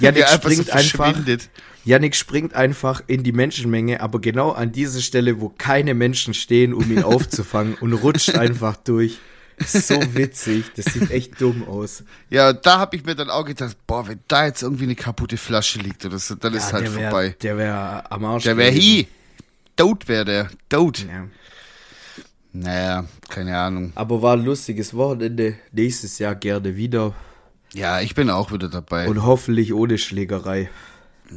[0.16, 1.14] Wie er einfach springt einfach.
[1.84, 6.74] Yannick springt einfach in die Menschenmenge, aber genau an diese Stelle, wo keine Menschen stehen,
[6.74, 9.18] um ihn aufzufangen und rutscht einfach durch.
[9.66, 12.02] So witzig, das sieht echt dumm aus.
[12.30, 15.36] Ja, da habe ich mir dann auch gedacht, boah, wenn da jetzt irgendwie eine kaputte
[15.36, 17.36] Flasche liegt oder so, dann ist halt wär, vorbei.
[17.42, 18.44] Der wäre am Arsch.
[18.44, 19.06] Der wäre hi.
[19.76, 20.50] Tot wäre der.
[20.70, 21.06] Tot.
[21.06, 21.26] Ja.
[22.52, 23.92] Naja, keine Ahnung.
[23.94, 25.56] Aber war ein lustiges Wochenende.
[25.72, 27.14] Nächstes Jahr gerne wieder.
[27.72, 29.08] Ja, ich bin auch wieder dabei.
[29.08, 30.70] Und hoffentlich ohne Schlägerei.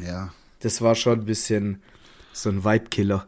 [0.02, 0.34] Ja.
[0.60, 1.82] Das war schon ein bisschen
[2.32, 3.28] so ein Vibe-Killer.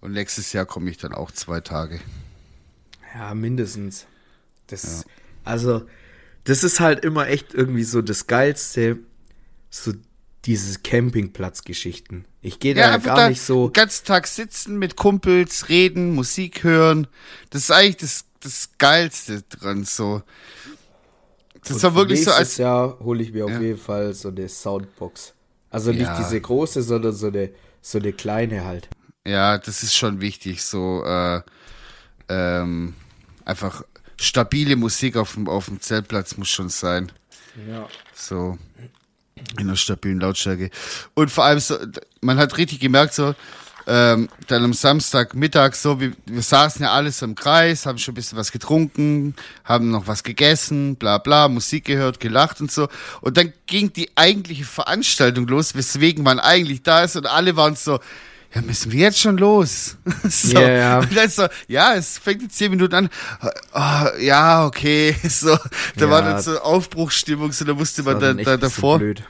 [0.00, 2.00] Und nächstes Jahr komme ich dann auch zwei Tage.
[3.14, 4.06] Ja, mindestens.
[4.68, 5.04] Das,
[5.44, 5.86] also,
[6.44, 8.98] das ist halt immer echt irgendwie so das Geilste,
[9.70, 9.92] so
[10.44, 12.24] diese Campingplatz-Geschichten.
[12.40, 13.68] Ich gehe da ja gar da nicht so.
[13.68, 17.06] den ganzen Tag sitzen mit Kumpels, reden, Musik hören.
[17.50, 20.22] Das ist eigentlich das, das Geilste dran, so.
[21.66, 23.60] Das war für wirklich so als, Jahr hole ich mir auf Ja.
[23.60, 25.34] jeden Fall so eine Soundbox.
[25.70, 26.16] Also nicht Ja.
[26.18, 27.50] diese große, sondern so eine,
[27.82, 28.88] so eine kleine halt.
[29.26, 31.42] ja, das ist schon wichtig, so, äh,
[32.28, 32.94] ähm,
[33.44, 33.82] einfach
[34.20, 37.12] stabile Musik auf dem, auf dem Zeltplatz muss schon sein.
[37.68, 37.86] Ja.
[38.14, 38.56] So
[39.52, 40.70] in einer stabilen Lautstärke.
[41.14, 41.76] Und vor allem so,
[42.20, 43.34] man hat richtig gemerkt, so,
[43.88, 48.16] ähm, dann am Samstagmittag so, wir, wir saßen ja alles im Kreis, haben schon ein
[48.16, 52.88] bisschen was getrunken, haben noch was gegessen, bla bla, Musik gehört, gelacht und so.
[53.22, 57.76] Und dann ging die eigentliche Veranstaltung los, weswegen man eigentlich da ist und alle waren
[57.76, 57.98] so,
[58.54, 59.96] ja, müssen wir jetzt schon los?
[60.28, 60.58] so.
[60.58, 60.98] Ja, ja.
[61.00, 63.08] Und dann so, ja, es fängt in zehn Minuten an.
[63.72, 65.14] Ah, ja, okay.
[65.28, 65.56] So,
[65.96, 66.10] da Ja.
[66.10, 68.98] war dann so Aufbruchsstimmung, so da musste man dann, echt da, ein bisschen davor.
[68.98, 69.22] Blöd.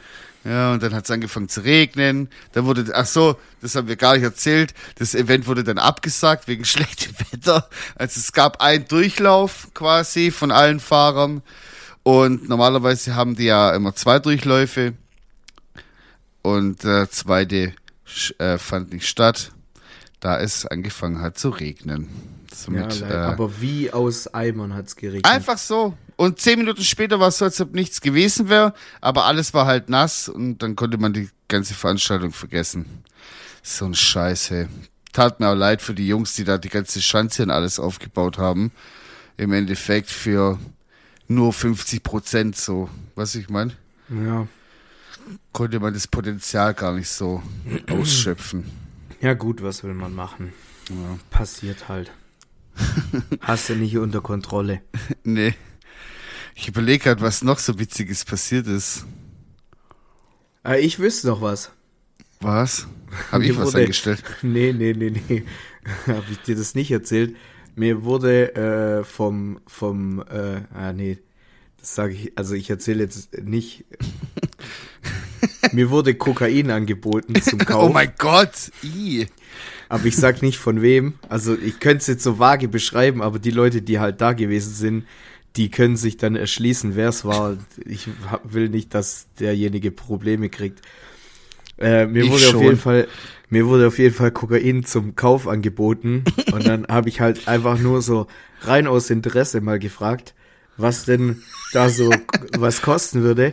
[0.45, 2.29] Ja, und dann hat es angefangen zu regnen.
[2.53, 4.73] Dann wurde, ach so, das haben wir gar nicht erzählt.
[4.97, 7.69] Das Event wurde dann abgesagt wegen schlechtem Wetter.
[7.97, 11.43] Also es gab einen Durchlauf quasi von allen Fahrern.
[12.05, 14.95] Und normalerweise haben die ja immer zwei Durchläufe.
[16.43, 17.75] Und der zweite
[18.09, 19.51] sch- äh, fand nicht statt,
[20.21, 22.09] da es angefangen hat zu regnen.
[22.51, 23.15] Ja, Somit, leider.
[23.15, 25.27] äh, aber wie aus Eimern hat's geregnet.
[25.27, 25.95] Einfach so.
[26.19, 29.67] Und zehn Minuten später war es so, als ob nichts gewesen wäre, aber alles war
[29.67, 33.05] halt nass und dann konnte man die ganze Veranstaltung vergessen.
[33.63, 34.69] So ein Scheiße.
[35.13, 38.37] Tat mir auch leid für die Jungs, die da die ganze Schanze und alles aufgebaut
[38.37, 38.73] haben.
[39.37, 40.59] Im Endeffekt für
[41.29, 42.91] nur 50 Prozent so.
[43.15, 43.75] Was ich meine?
[44.09, 44.49] Ja.
[45.53, 47.45] Konnte man das Potenzial gar nicht so
[47.93, 48.65] ausschöpfen.
[49.21, 50.53] Ja, gut, was will man machen?
[50.89, 51.17] Ja.
[51.31, 52.11] Passiert halt.
[53.41, 54.83] Hast du nicht unter Kontrolle.
[55.23, 55.55] Nee.
[56.61, 59.07] Ich überlege gerade, was noch so Witziges passiert ist.
[60.67, 61.71] Äh, ich wüsste noch was.
[62.41, 62.89] Was?
[63.31, 64.23] Habe ich was wurde- eingestellt?
[64.43, 65.45] Nee, nee, nee, nee.
[66.07, 67.37] Habe ich dir das nicht erzählt?
[67.77, 71.19] Mir wurde äh, vom, vom, äh, ah nee,
[71.79, 73.85] das sage ich, also ich erzähle jetzt nicht.
[75.73, 78.73] Mir wurde Kokain angeboten zum Kauf, Oh mein Gott!
[78.83, 79.27] I.
[79.89, 81.15] aber ich sag nicht von wem.
[81.29, 84.75] Also ich könnte es jetzt so vage beschreiben, aber die Leute, die halt da gewesen
[84.75, 85.05] sind,
[85.59, 87.59] die können sich dann erschließen, wer es war.
[87.85, 88.09] Ich
[88.45, 90.81] will nicht, dass derjenige Probleme kriegt.
[91.79, 92.63] Äh, mir Ich wurde auf schon.
[92.63, 93.09] jeden Fall,
[93.51, 97.79] mir wurde auf jeden Fall Kokain zum Kauf angeboten und dann habe ich halt einfach
[97.79, 98.27] nur so
[98.63, 100.35] rein aus Interesse mal gefragt,
[100.77, 101.43] was denn
[101.73, 102.11] da so
[102.57, 103.53] was kosten würde.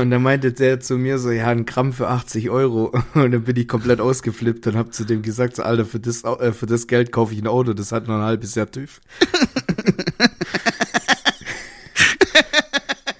[0.00, 2.92] Und dann meinte der zu mir so, ja, ein Gramm für 80 Euro.
[3.14, 6.24] Und dann bin ich komplett ausgeflippt und habe zu dem gesagt, so, Alter, für das,
[6.24, 9.00] äh, für das Geld kaufe ich ein Auto, das hat noch ein halbes Jahr TÜV.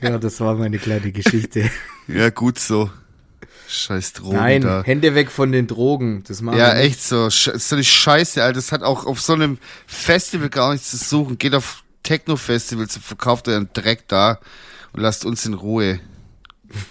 [0.02, 1.70] Ja, das war meine kleine Geschichte.
[2.08, 2.90] Ja, gut so.
[3.68, 4.82] Scheiß Drogen Nein, da.
[4.82, 6.24] Hände weg von den Drogen.
[6.26, 7.30] Das machen Ja, echt so.
[7.30, 8.54] So eine Scheiße, Alter.
[8.54, 11.38] Das hat auch auf so einem Festival gar nichts zu suchen.
[11.38, 14.40] Geht auf Techno-Festivals und verkauft euren Dreck da
[14.92, 16.00] und lasst uns in Ruhe.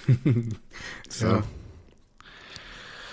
[1.09, 1.25] So.
[1.25, 1.43] Ja.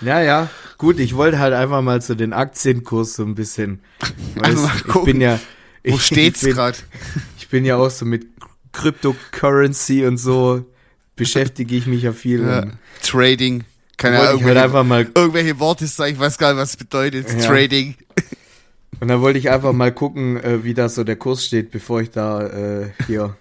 [0.01, 3.79] Ja, ja, gut, ich wollte halt einfach mal zu den Aktienkurs so ein bisschen.
[4.35, 5.39] Weißt, ich gucken, bin ja.
[5.83, 6.77] Wo ich, steht's ich bin, gerade?
[7.39, 8.27] Ich bin ja auch so mit
[8.77, 10.63] Cryptocurrency und so
[11.15, 12.43] beschäftige ich mich ja viel.
[12.43, 12.65] Ja.
[13.01, 13.63] Trading.
[13.97, 14.43] Keine Ahnung.
[14.43, 17.27] halt einfach mal irgendwelche Worte sagen, ich weiß gar nicht, was es bedeutet.
[17.27, 17.47] Ja.
[17.47, 17.95] Trading.
[18.99, 22.01] und dann wollte ich einfach mal gucken, äh, wie da so der Kurs steht, bevor
[22.01, 23.35] ich da äh, hier.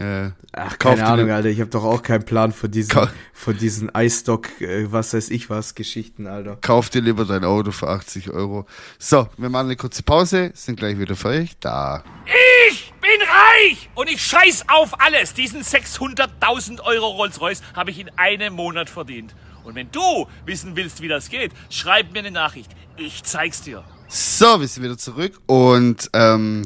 [0.00, 0.32] Ja.
[0.52, 1.48] Ach, Kauf keine dir Ahnung, Alter.
[1.50, 5.30] Ich habe doch auch keinen Plan von diesen, Kau- von diesen iStock, äh, was weiß
[5.30, 6.56] ich was, Geschichten, Alter.
[6.60, 8.66] Kauf dir lieber dein Auto für 80 Euro.
[8.98, 12.02] So, wir machen eine kurze Pause, sind gleich wieder für euch da.
[12.68, 15.34] Ich bin reich und ich scheiß auf alles.
[15.34, 19.34] Diesen 600.000 Euro Rolls-Royce habe ich in einem Monat verdient.
[19.64, 22.70] Und wenn du wissen willst, wie das geht, schreib mir eine Nachricht.
[22.96, 23.84] Ich zeig's dir.
[24.08, 26.62] So, wir sind wieder zurück und ähm,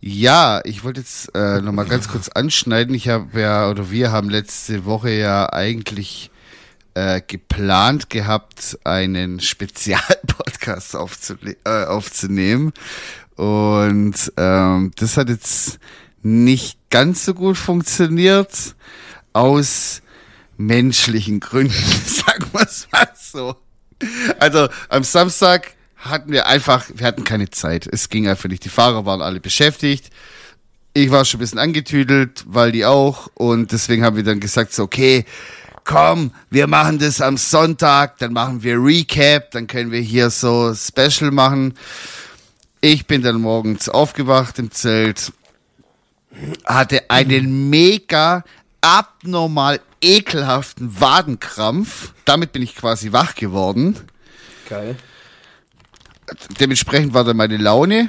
[0.00, 2.94] ja, ich wollte jetzt äh, nochmal ganz kurz anschneiden.
[2.94, 6.30] Ich habe ja, oder wir haben letzte Woche ja eigentlich
[6.94, 10.96] äh, geplant gehabt, einen Spezialpodcast
[11.64, 12.72] äh, aufzunehmen.
[13.36, 15.78] Und ähm, das hat jetzt
[16.22, 18.74] nicht ganz so gut funktioniert,
[19.32, 20.02] aus
[20.56, 21.72] menschlichen Gründen,
[22.06, 23.56] sagen wir es mal so.
[24.38, 27.86] Also am Samstag hatten wir einfach, wir hatten keine Zeit.
[27.86, 28.64] Es ging einfach nicht.
[28.64, 30.10] Die Fahrer waren alle beschäftigt.
[30.94, 33.28] Ich war schon ein bisschen angetüdelt, weil die auch.
[33.34, 35.24] Und deswegen haben wir dann gesagt, so, okay,
[35.84, 40.74] komm, wir machen das am Sonntag, dann machen wir Recap, dann können wir hier so
[40.74, 41.74] Special machen.
[42.80, 45.32] Ich bin dann morgens aufgewacht im Zelt,
[46.64, 48.44] hatte einen mega
[48.80, 52.12] abnormal ekelhaften Wadenkrampf.
[52.24, 53.96] Damit bin ich quasi wach geworden.
[54.68, 54.96] Geil.
[56.60, 58.08] Dementsprechend war dann meine Laune.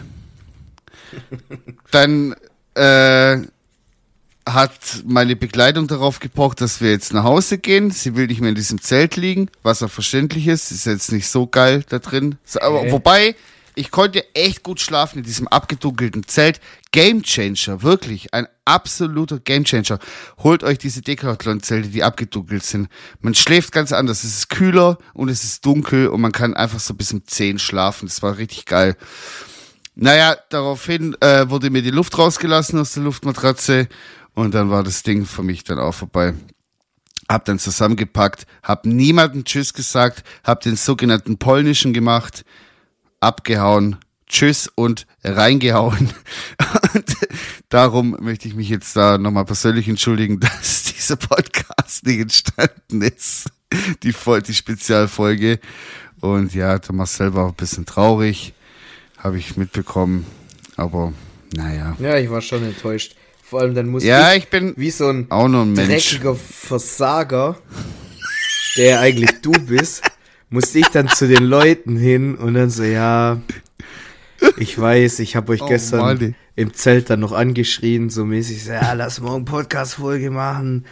[1.91, 2.35] Dann
[2.75, 3.37] äh,
[4.47, 7.91] hat meine Begleitung darauf gepocht, dass wir jetzt nach Hause gehen.
[7.91, 10.71] Sie will nicht mehr in diesem Zelt liegen, was auch verständlich ist.
[10.71, 12.37] Ist jetzt nicht so geil da drin.
[12.59, 12.91] Aber Okay.
[12.91, 13.35] wobei,
[13.75, 16.59] ich konnte echt gut schlafen in diesem abgedunkelten Zelt.
[16.91, 18.33] Game Changer, wirklich.
[18.33, 19.99] Ein absoluter Game Changer.
[20.39, 22.89] Holt euch diese Decathlon-Zelte, die abgedunkelt sind.
[23.21, 24.23] Man schläft ganz anders.
[24.23, 27.59] Es ist kühler und es ist dunkel und man kann einfach so bis um 10
[27.59, 28.07] schlafen.
[28.07, 28.95] Das war richtig geil.
[30.01, 33.89] Naja, daraufhin äh, wurde mir die Luft rausgelassen aus der Luftmatratze
[34.33, 36.33] und dann war das Ding für mich dann auch vorbei.
[37.27, 42.45] Hab dann zusammengepackt, hab niemanden Tschüss gesagt, hab den sogenannten polnischen gemacht,
[43.19, 46.09] abgehauen, Tschüss und reingehauen.
[46.93, 47.15] Und
[47.69, 53.49] darum möchte ich mich jetzt da nochmal persönlich entschuldigen, dass dieser Podcast nicht entstanden ist.
[54.03, 54.13] Die,
[54.47, 55.59] die Spezialfolge.
[56.21, 58.53] Und ja, der Marcel war auch ein bisschen traurig,
[59.17, 60.25] habe ich mitbekommen.
[60.75, 61.13] Aber
[61.55, 61.95] naja.
[61.99, 63.15] Ja, ich war schon enttäuscht.
[63.43, 66.09] Vor allem dann musste Ja, ich ich bin wie so ein auch nur ein Mensch.
[66.09, 67.57] dreckiger Versager,
[68.77, 70.03] der eigentlich du bist,
[70.49, 73.39] musste ich dann zu den Leuten hin und dann so, ja,
[74.57, 76.35] ich weiß, ich habe euch Oh, gestern Mann.
[76.55, 80.85] im Zelt dann noch angeschrieben, so mäßig, so, ja, lass morgen Podcast-Folge machen.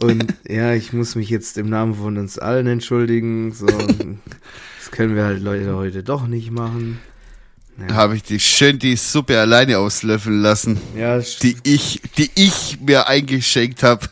[0.00, 3.52] Und ja, ich muss mich jetzt im Namen von uns allen entschuldigen.
[3.52, 3.66] So,
[4.78, 7.00] das können wir halt Leute heute doch nicht machen.
[7.92, 13.06] Habe ich die schön die Suppe alleine auslöffeln lassen, Ja, die ich, die ich mir
[13.06, 14.08] eingeschenkt habe.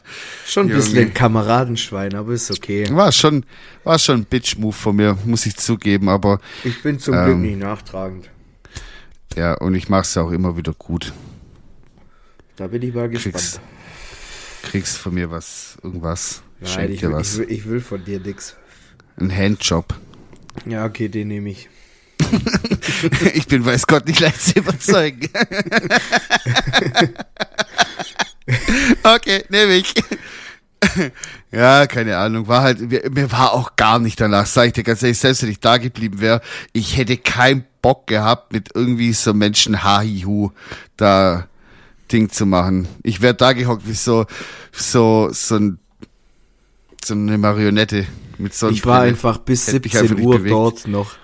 [0.47, 0.81] schon ein Junge.
[0.83, 2.87] bisschen Kameradenschwein, aber ist okay.
[2.91, 3.45] War schon,
[3.85, 7.25] war schon ein Bitch-Move von mir, muss ich zugeben, aber Ich bin zum Ähm.
[7.25, 8.29] Glück nicht nachtragend.
[9.35, 11.13] ja, und ich mache es ja auch immer wieder gut.
[12.57, 13.35] Da bin ich mal gespannt.
[13.35, 13.61] Kriegst,
[14.63, 16.43] kriegst von mir was, irgendwas.
[16.61, 17.39] Nein, ich dir will, ich, was.
[17.39, 18.57] will, ich will von dir nix.
[19.19, 19.95] Ein Handjob.
[20.67, 21.69] Ja, okay, den nehme ich.
[23.35, 25.29] ich bin, weiß Gott, nicht leicht zu überzeugen.
[29.03, 29.95] okay, nehme ich.
[31.51, 34.83] Ja, keine Ahnung, war halt, mir, mir war auch gar nicht danach, sag ich dir
[34.83, 36.41] ganz ehrlich, selbst wenn ich da geblieben wäre,
[36.73, 40.51] ich hätte keinen Bock gehabt, mit irgendwie so Menschen Hahihu
[40.97, 41.49] da
[42.13, 42.89] Ding zu machen.
[43.03, 44.27] Ich wäre da gehockt wie so,
[44.73, 45.79] so, so ein,
[47.05, 48.07] so eine Marionette
[48.39, 50.53] mit so Ich war einfach bis Hätte mich 17 einfach Uhr bewegt.
[50.53, 51.17] dort noch.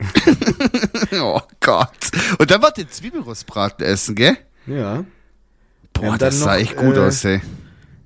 [1.20, 2.10] Oh Gott.
[2.38, 4.36] Und dann wart ihr Zwiebelrostbraten essen, gell?
[4.66, 5.04] Ja.
[5.92, 7.40] Boah, das sah noch, echt gut äh, aus, ey.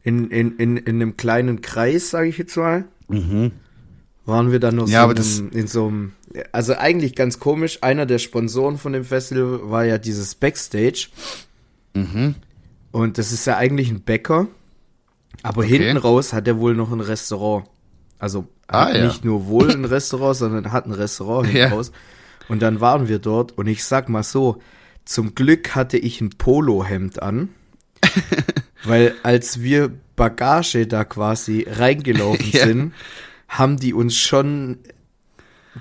[0.02, 2.84] In, in, in, in einem kleinen Kreis, sage ich jetzt mal.
[3.08, 4.92] Waren wir dann noch Mhm.
[4.92, 6.12] Ja, so aber in, das- in so einem.
[6.52, 7.78] Also eigentlich ganz komisch.
[7.82, 11.08] Einer der Sponsoren von dem Festival war ja dieses Backstage.
[11.94, 12.34] Mhm.
[12.90, 14.48] Und das ist ja eigentlich ein Bäcker.
[15.42, 15.78] Aber Okay.
[15.78, 17.66] hinten raus hat er wohl noch ein Restaurant.
[18.18, 19.06] Also Ah, ja.
[19.06, 21.68] nicht nur wohl ein Restaurant, sondern hat ein Restaurant Ja.
[21.68, 21.92] raus.
[22.48, 24.60] Und dann waren wir dort und ich sag mal so,
[25.04, 27.50] zum Glück hatte ich ein Polohemd an.
[28.84, 32.64] weil als wir Bagage da quasi reingelaufen Ja.
[32.66, 32.92] sind,
[33.48, 34.78] haben die uns schon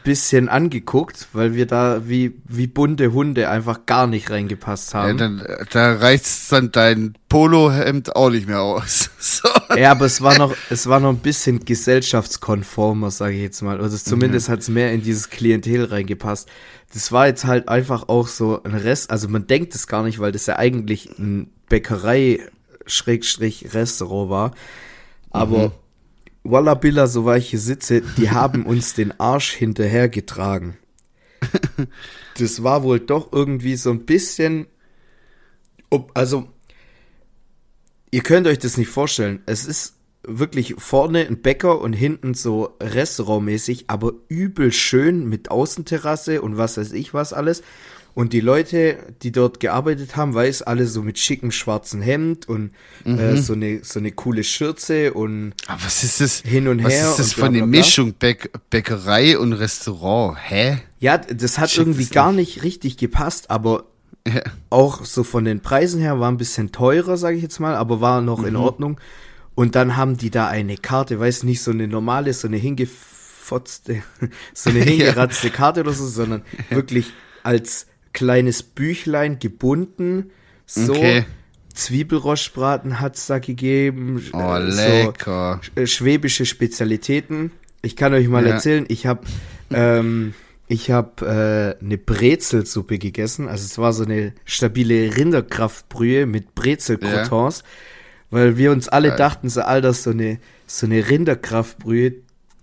[0.03, 5.17] bisschen angeguckt, weil wir da wie, wie bunte Hunde einfach gar nicht reingepasst Ja, haben.
[5.17, 9.10] dann, äh, da reicht's dann dein Polohemd auch nicht mehr aus.
[9.23, 9.47] So.
[9.77, 13.79] Ja, aber es war noch, es war noch ein bisschen gesellschaftskonformer, sage ich jetzt mal.
[13.79, 16.49] Also zumindest hat's mehr in dieses Klientel reingepasst.
[16.93, 20.19] Das war jetzt halt einfach auch so ein Rest, also man denkt es gar nicht,
[20.19, 24.51] weil das ja eigentlich ein Bäckerei-Restaurant war.
[25.32, 25.71] Aber
[26.43, 30.77] Walla Billa, so war ich hier sitze, die haben uns den Arsch hinterhergetragen.
[32.38, 34.67] Das war wohl doch irgendwie so ein bisschen,
[35.89, 36.47] ob, also
[38.12, 39.41] ihr könnt euch das nicht vorstellen.
[39.45, 46.41] Es ist wirklich vorne ein Bäcker und hinten so restaurantmäßig, aber übel schön mit Außenterrasse
[46.41, 47.62] und was weiß ich was alles.
[48.15, 52.71] Und die Leute, die dort gearbeitet haben, weiß alle so mit schicken schwarzen Hemd und
[53.06, 56.41] äh, so eine so eine coole Schürze und Aber was ist das?
[56.41, 57.65] Hin und was her ist das für eine.
[57.65, 60.38] Mischung Bäck Bäckerei und Restaurant?
[60.41, 60.78] Hä?
[60.99, 63.86] ja, das hat Schick irgendwie gar nicht richtig gepasst, aber
[64.26, 64.41] Ja.
[64.69, 67.99] auch so von den Preisen her war ein bisschen teurer, sage ich jetzt mal, aber
[67.99, 68.97] war noch in Ordnung.
[69.54, 74.02] Und dann haben die da eine Karte, weiß nicht, so eine normale, so eine hingefotzte,
[74.54, 77.12] so eine hingeratzte Karte oder so, sondern wirklich
[77.43, 80.32] als kleines Büchlein gebunden.
[80.65, 81.26] So Okay.
[81.73, 84.23] Zwiebelrostbraten hat's da gegeben.
[84.34, 85.60] Oh, äh, lecker.
[85.76, 87.52] So, äh, schwäbische Spezialitäten.
[87.82, 88.54] Ich kann euch mal Ja.
[88.54, 89.21] erzählen, ich habe
[89.71, 90.34] ähm,
[90.67, 93.47] ich habe äh, eine Brezelsuppe gegessen.
[93.47, 97.63] Also es war so eine stabile Rinderkraftbrühe mit Brezelcroutons,
[98.30, 99.17] weil wir uns alle Geil.
[99.17, 102.13] dachten, so Alter, so eine so eine Rinderkraftbrühe,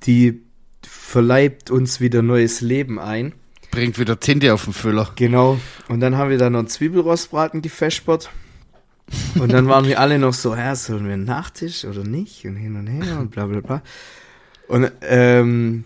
[0.04, 0.40] die
[0.86, 3.34] verleibt uns wieder neues Leben ein.
[3.70, 5.12] Bringt wieder Tinte auf den Füller.
[5.16, 5.58] Genau.
[5.88, 8.30] Und dann haben wir da noch einen Zwiebelrostbraten gefespert.
[9.38, 12.44] Und dann waren wir alle noch so, ja, sollen wir einen Nachtisch oder nicht?
[12.46, 13.82] Und hin und her und bla bla bla.
[14.68, 15.84] Und ähm,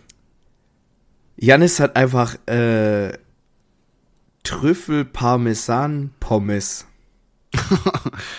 [1.36, 3.12] Janis hat einfach äh,
[4.44, 6.86] Trüffel-Parmesan-Pommes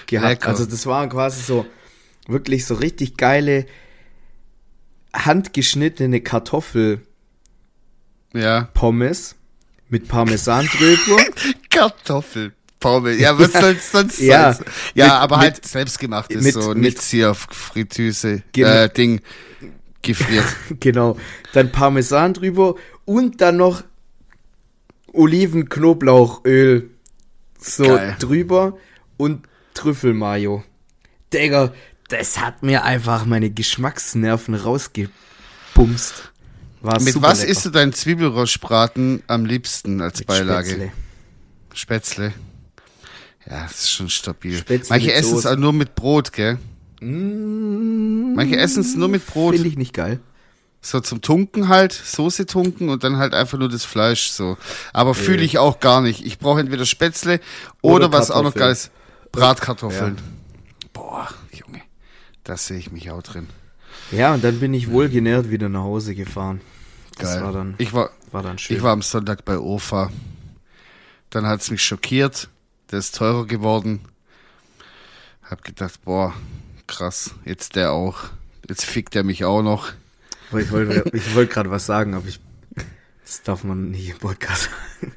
[0.07, 0.29] gehabt.
[0.29, 0.49] Lecker.
[0.49, 1.65] Also das waren quasi so
[2.27, 3.65] wirklich so richtig geile
[5.13, 7.14] handgeschnittene Kartoffel-Pommes
[8.35, 8.69] Ja.
[9.89, 11.23] mit Parmesan drüber.
[11.69, 13.19] Kartoffelpommes.
[13.19, 14.65] Ja, was soll's sonst Ja, sein?
[14.93, 18.69] Ja, mit- aber mit- halt selbstgemachtes, mit- so mit- nichts hier auf Fritteuse, Genau.
[18.69, 19.21] äh, Ding,
[20.01, 20.45] gefriert.
[20.79, 21.17] Genau.
[21.53, 23.83] Dann Parmesan drüber und dann noch
[25.13, 26.89] Oliven, Knoblauchöl
[27.59, 28.15] so Geil.
[28.19, 28.77] drüber
[29.17, 30.63] und Trüffelmayo.
[31.33, 31.73] Digga,
[32.09, 36.31] das hat mir einfach meine Geschmacksnerven rausgebumst.
[36.85, 37.51] War Mit was lecker.
[37.51, 40.69] isst du deinen Zwiebelrostbraten am liebsten als Mit Beilage?
[40.69, 40.91] Spätzle.
[41.73, 42.33] Spätzle.
[43.49, 44.59] Ja, das ist schon stabil.
[44.59, 46.59] Spätzle Manche essen es auch nur mit Brot, gell?
[47.01, 49.55] Manche essen es nur mit Brot.
[49.55, 50.19] Finde ich nicht geil.
[50.81, 54.55] So zum Tunken halt, Soße tunken und dann halt einfach nur das Fleisch so.
[54.93, 56.23] Aber fühle ich auch gar nicht.
[56.23, 57.39] Ich brauche entweder Spätzle
[57.81, 58.91] oder, Oder was auch noch geil ist,
[59.31, 60.17] Bratkartoffeln.
[60.93, 61.81] Boah, Junge,
[62.43, 63.47] das sehe ich mich auch drin.
[64.11, 66.61] Ja, und dann bin ich wohlgenährt wieder nach Hause gefahren.
[67.17, 67.43] Das Geil.
[67.43, 68.77] war dann, ich war, war dann schön.
[68.77, 70.11] ich war am Sonntag bei OFA.
[71.29, 72.49] Dann hat's mich schockiert.
[72.91, 74.01] Der ist teurer geworden.
[75.43, 76.33] Hab gedacht, boah,
[76.87, 78.25] krass, jetzt der auch.
[78.67, 79.91] Jetzt fickt er mich auch noch.
[80.51, 82.39] Aber ich wollte ich wollte gerade was sagen, aber ich
[83.25, 84.69] das darf man nicht im Podcast
[85.01, 85.13] sagen.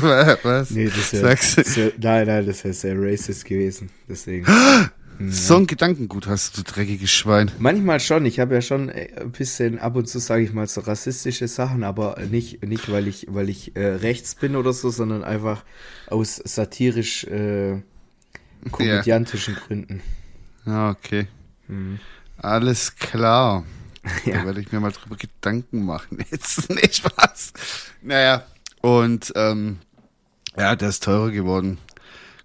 [0.42, 0.70] Was?
[0.70, 1.62] Nee, das wäre Sagst du?
[1.62, 3.90] das wär, nein, nein, das wäre sehr racist gewesen.
[4.08, 4.46] Deswegen.
[5.28, 7.50] So ein Gedankengut hast du, dreckiges Schwein.
[7.58, 8.24] Manchmal schon.
[8.24, 11.46] Ich habe ja schon äh, ein bisschen ab und zu sage ich mal so rassistische
[11.46, 15.64] Sachen, aber nicht nicht weil ich weil ich äh, rechts bin oder so, sondern einfach
[16.08, 17.82] aus satirisch äh,
[18.70, 20.02] komödiantischen Gründen.
[20.64, 21.26] Ja, okay.
[22.38, 23.64] Alles klar.
[24.24, 24.44] Da Ja.
[24.46, 26.24] werde ich mir mal drüber Gedanken machen.
[26.30, 27.52] Jetzt nicht Spaß.
[28.00, 28.44] Naja,
[28.80, 29.76] und ähm,
[30.56, 31.76] ja, der ist teurer geworden.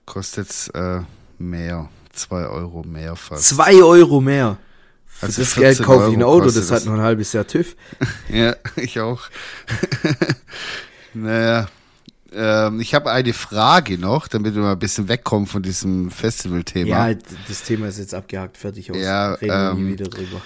[0.05, 0.99] Kostet jetzt äh,
[1.39, 1.89] mehr.
[2.15, 3.43] Zwei Euro mehr fast.
[3.43, 4.57] Zwei Euro mehr.
[5.05, 7.47] Für Also das 14 Geld kaufe ich ein Auto, das hat nur ein halbes Jahr
[7.47, 7.75] TÜV.
[8.29, 9.21] Ja, ich auch.
[11.13, 11.67] naja.
[12.33, 17.09] Ähm, ich habe eine Frage noch, damit wir mal ein bisschen wegkommen von diesem Festival-Thema.
[17.09, 18.97] Ja, das Thema ist jetzt abgehakt, fertig aus.
[18.97, 20.41] Ja, Reden wir nie ähm, wieder drüber.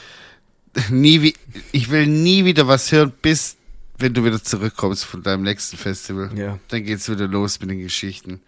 [0.90, 1.34] nie wie,
[1.72, 3.58] ich will nie wieder was hören, bis
[4.00, 6.32] wenn du wieder zurückkommst von deinem nächsten Festival.
[6.36, 6.58] Ja.
[6.70, 8.42] Dann geht's wieder los mit den Geschichten.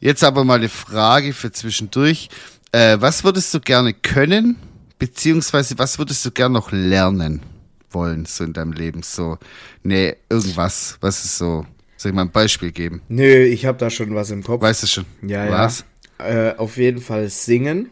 [0.00, 2.28] Jetzt aber mal eine Frage für zwischendurch.
[2.72, 4.56] Äh, was würdest du gerne können,
[4.98, 7.42] beziehungsweise was würdest du gerne noch lernen
[7.90, 9.02] wollen, so in deinem Leben?
[9.02, 9.38] So,
[9.82, 10.98] nee, irgendwas.
[11.00, 11.66] Was ist so?
[11.96, 13.02] Soll ich mal ein Beispiel geben?
[13.08, 14.62] Nö, ich habe da schon was im Kopf.
[14.62, 15.06] Weißt du schon?
[15.22, 15.84] ja, was?
[16.18, 16.50] ja.
[16.50, 17.90] Äh, auf jeden Fall singen.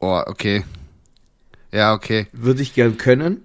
[0.00, 0.64] Oh, okay.
[1.72, 2.26] Ja, okay.
[2.32, 3.42] Würde ich gern können.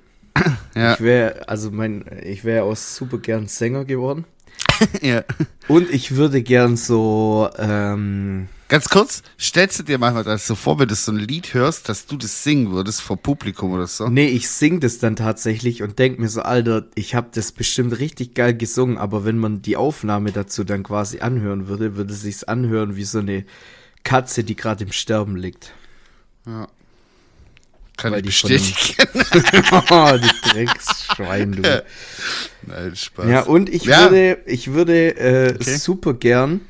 [0.76, 4.26] Ja, Ich wäre, also mein, ich wäre auch super gern Sänger geworden.
[5.02, 5.23] ja.
[5.67, 10.78] Und ich würde gern so, ähm, Ganz kurz, stellst du dir manchmal das so vor,
[10.78, 14.10] wenn du so ein Lied hörst, dass du das singen würdest vor Publikum oder so?
[14.10, 17.97] nee, ich sing das dann tatsächlich und denk mir so, Alter, ich habe das bestimmt
[18.00, 22.21] richtig geil gesungen, aber wenn man die Aufnahme dazu dann quasi anhören würde, würde es
[22.21, 23.45] sich's anhören wie so eine
[24.04, 25.73] Katze, die gerade im Sterben liegt.
[27.97, 29.07] Kann weil ich einem- bestätigen.
[29.89, 31.62] oh, die Drecksschwein, du.
[32.67, 33.29] Nein, Spaß.
[33.29, 34.03] Ja, und ich Ja.
[34.12, 35.75] würde, ich würde äh, Okay.
[35.77, 36.62] super gern,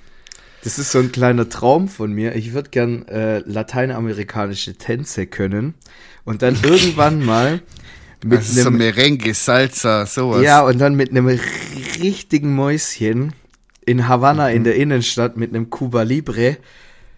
[0.64, 5.76] das ist so ein kleiner Traum von mir, ich würde gern äh, lateinamerikanische Tänze können
[6.26, 7.62] und dann irgendwann mal
[8.24, 10.42] mit das ist so einem, Merengue, Salsa, sowas.
[10.44, 11.28] ja, und dann mit einem
[12.02, 13.34] richtigen Mäuschen
[13.86, 14.56] in Havanna Mhm.
[14.56, 16.58] in der Innenstadt mit einem Cuba Libre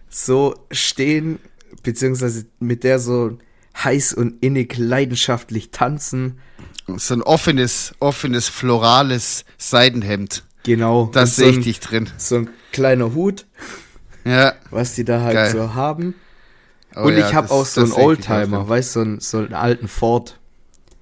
[0.08, 1.38] so stehen,
[1.82, 3.38] beziehungsweise mit der so
[3.76, 6.38] heiß und innig leidenschaftlich tanzen.
[6.96, 10.42] So ein offenes, offenes, florales Seidenhemd.
[10.64, 11.06] Genau.
[11.12, 12.10] Das sehe so ich ein- dich drin.
[12.18, 13.46] So ein kleiner Hut,
[14.24, 14.54] Ja.
[14.70, 15.52] was die da halt Geil.
[15.52, 16.14] so haben.
[16.96, 19.54] Oh und ja, ich habe auch so einen Oldtimer, weißt du, so, einen- so einen
[19.54, 20.38] alten Ford.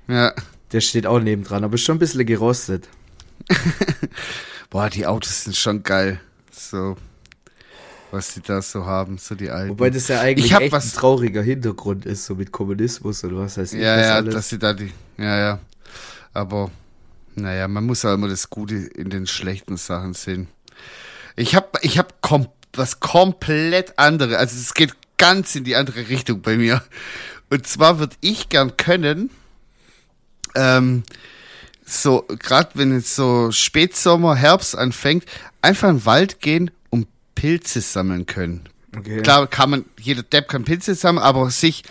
[0.06, 0.34] Ja.
[0.72, 2.88] Der steht auch nebendran, aber ist schon ein bisschen gerostet.
[4.70, 6.20] Boah, die Autos sind schon geil.
[6.50, 6.96] So.
[8.10, 9.70] Was die da so haben, so die alten.
[9.70, 13.56] Wobei das ja eigentlich echt was- ein trauriger Hintergrund ist, so mit Kommunismus oder was
[13.58, 14.34] heißt ich Ja, ja, alles.
[14.34, 15.58] dass sie da die, ja, ja.
[16.32, 16.70] Aber,
[17.34, 20.48] naja, man muss ja immer das Gute in den schlechten Sachen sehen.
[21.36, 26.08] Ich hab, ich hab kom was komplett andere, also es geht ganz in die andere
[26.08, 26.82] Richtung bei mir.
[27.50, 29.30] Und zwar würde ich gern können,
[30.54, 31.02] ähm,
[31.84, 35.24] so, gerade wenn es so Spätsommer, Herbst anfängt,
[35.62, 36.77] einfach in den Wald gehen und
[37.38, 38.68] Pilze sammeln können.
[38.96, 39.22] Okay.
[39.22, 41.84] Klar kann man, jeder Depp kann Pilze sammeln, aber sich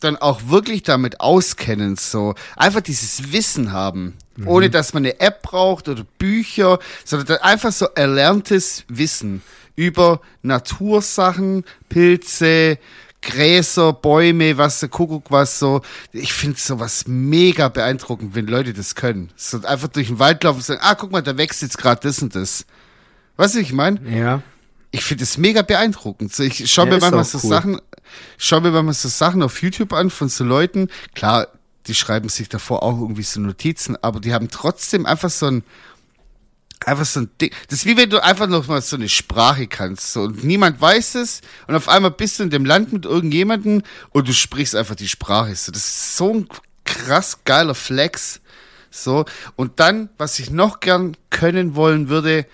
[0.00, 4.14] dann auch wirklich damit auskennen, so einfach dieses Wissen haben,
[4.46, 9.42] ohne dass man eine App braucht oder Bücher, sondern einfach so erlerntes Wissen
[9.76, 12.78] über Natursachen, Pilze,
[13.20, 15.82] Gräser, Bäume, was der Kuckuck, was so.
[16.12, 19.30] Ich finde sowas mega beeindruckend, wenn Leute das können.
[19.36, 22.00] So einfach durch den Wald laufen und sagen, ah, guck mal, da wächst jetzt gerade
[22.02, 22.64] das und das.
[23.36, 24.00] Weißt du, ich meine?
[24.08, 24.42] Ja.
[24.94, 26.38] Ich finde es mega beeindruckend.
[26.38, 27.50] Ich schaue mir manchmal so cool.
[27.50, 27.80] Sachen,
[28.38, 30.88] schaue mir manchmal so Sachen auf YouTube an von so Leuten.
[31.16, 31.48] Klar,
[31.88, 35.64] die schreiben sich davor auch irgendwie so Notizen, aber die haben trotzdem einfach so ein,
[36.86, 37.50] einfach so ein Ding.
[37.68, 40.12] Das ist wie wenn du einfach noch mal so eine Sprache kannst.
[40.12, 43.82] So, und niemand weiß es und auf einmal bist du in dem Land mit irgendjemandem
[44.10, 45.56] und du sprichst einfach die Sprache.
[45.56, 46.48] So, das ist so ein
[46.84, 48.40] krass geiler Flex.
[48.92, 49.24] So,
[49.56, 52.46] und dann, was ich noch gern können wollen würde,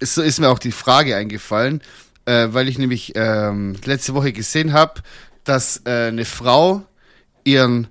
[0.00, 1.82] so ist mir auch die Frage eingefallen,
[2.24, 5.02] äh, weil ich nämlich ähm, letzte Woche gesehen habe,
[5.44, 6.82] dass äh, eine Frau
[7.44, 7.88] ihren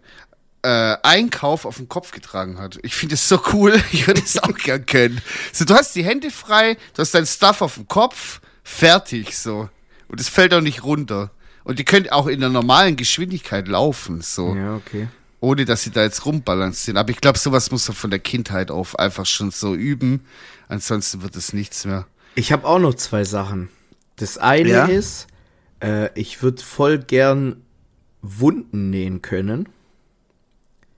[0.64, 2.80] äh, Einkauf auf den Kopf getragen hat.
[2.84, 5.22] Ich finde es so cool, ich würde es auch gern können.
[5.52, 9.70] So, du hast die Hände frei, du hast dein Stuff auf dem Kopf, fertig so.
[10.08, 11.32] Und es fällt auch nicht runter.
[11.64, 14.56] Und die können auch in der normalen Geschwindigkeit laufen, so.
[14.56, 15.08] Ja, okay.
[15.42, 16.98] Ohne dass sie da jetzt rumbalancieren.
[16.98, 20.22] Aber ich glaube, sowas muss man von der Kindheit auf einfach schon so üben.
[20.70, 22.08] Ansonsten wird es nichts mehr.
[22.36, 23.68] Ich habe auch noch zwei Sachen.
[24.16, 24.86] Das eine Ja?
[24.86, 25.28] ist,
[25.84, 27.58] äh, ich würde voll gern
[28.22, 29.68] Wunden nähen können.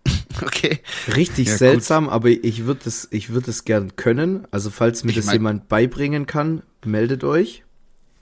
[0.42, 0.80] Okay.
[1.16, 1.60] Richtig Ja, gut.
[1.60, 4.48] seltsam, aber ich würde es, ich würde es gern können.
[4.52, 7.64] Also falls mir Ich das mein- jemand beibringen kann, meldet euch.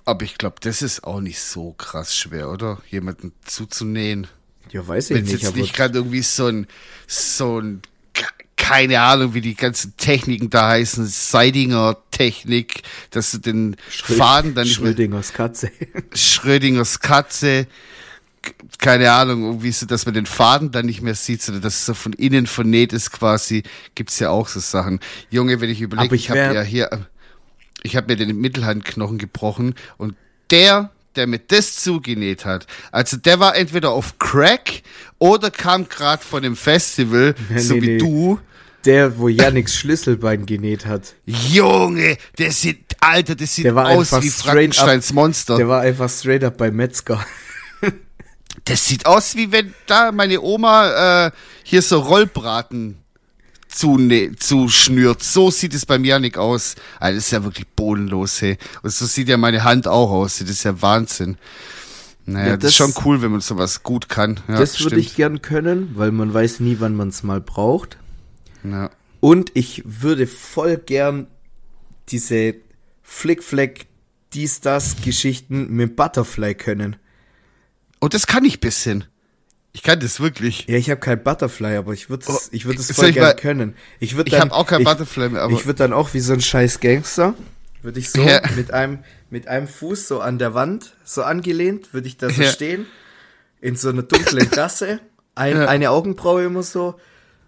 [0.03, 2.80] Aber ich glaube, das ist auch nicht so krass schwer, oder?
[2.89, 4.28] Jemanden zuzunähen.
[4.72, 6.67] Ja, weiß ich Wenn es nicht, jetzt aber nicht gerade irgendwie so ein,
[7.07, 7.82] so ein,
[8.13, 8.26] ke-
[8.57, 14.80] keine Ahnung, wie die ganzen Techniken da heißen, Seidinger-Technik, dass du den Faden dann nicht
[14.80, 15.72] mehr, Schrödingers Katze.
[16.13, 17.67] Schrödingers Katze,
[18.80, 21.86] keine Ahnung, irgendwie so, dass man den Faden dann nicht mehr sieht, sondern dass es
[21.86, 23.63] so von innen vernäht ist quasi,
[23.95, 24.99] gibt's ja auch so Sachen.
[25.30, 27.05] Junge, wenn ich überlege, ich ich habe ja hier,
[27.84, 30.15] ich habe mir den Mittelhandknochen gebrochen und
[30.49, 34.82] der, der mir das zugenäht hat, also der war entweder auf Crack
[35.20, 37.97] oder kam gerade von dem Festival, Nee, so nee, wie nee.
[37.97, 38.39] du.
[38.86, 41.14] Der, wo Yannicks Schlüsselbein genäht hat.
[41.26, 45.57] Junge, der sieht, Alter, das sieht aus wie Frankensteins up- Monster.
[45.57, 47.24] Der war einfach straight up bei Metzger.
[48.66, 51.32] Das sieht aus, wie wenn da meine Oma äh,
[51.64, 53.01] hier so Rollbraten
[53.74, 55.24] zune- zuschnürt.
[55.24, 56.76] So sieht es beim Janik aus.
[56.99, 58.57] Also das ist ja wirklich bodenlos, hey.
[58.84, 60.39] Und so sieht ja meine Hand auch aus.
[60.39, 61.38] Das ist ja Wahnsinn.
[62.26, 64.39] Naja, Ja, das, ist das- schon cool, wenn man sowas gut kann.
[64.47, 67.97] Ja, das würde ich gern können, weil man weiß nie, wann man es mal braucht.
[68.63, 68.91] Ja.
[69.19, 71.28] Und ich würde voll gern
[72.09, 72.55] diese
[73.03, 73.86] Flickflack,
[74.34, 76.95] dies, das Geschichten mit Butterfly können.
[77.99, 79.05] Und das kann ich bisschen.
[79.74, 80.65] Ich kann das wirklich.
[80.67, 83.24] Ja, ich habe kein Butterfly, aber ich würde es Oh, ich würd voll ich gern
[83.24, 83.76] mal- können.
[83.99, 86.13] Ich, würd Ich dann- habe auch kein ich, Butterfly mehr, aber Ich würde dann auch
[86.13, 87.36] wie so ein scheiß Gangster,
[87.82, 88.41] würde ich so Ja.
[88.55, 88.99] mit einem
[89.30, 92.49] mit einem Fuß so an der Wand so angelehnt, würde ich da so Ja.
[92.51, 92.86] stehen
[93.61, 94.99] in so einer dunklen Gasse,
[95.36, 95.67] ein, Ja.
[95.67, 96.99] eine Augenbraue immer so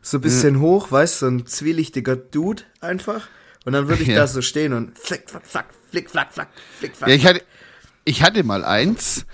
[0.02, 3.28] so ein bisschen hoch, weißt, so ein zwielichtiger Dude einfach
[3.66, 6.48] und dann würde ich da so stehen und flick flack flack flick flack flack
[6.80, 7.10] flick flack.
[7.10, 7.42] Ja, ich hatte,
[8.06, 9.26] ich hatte mal eins.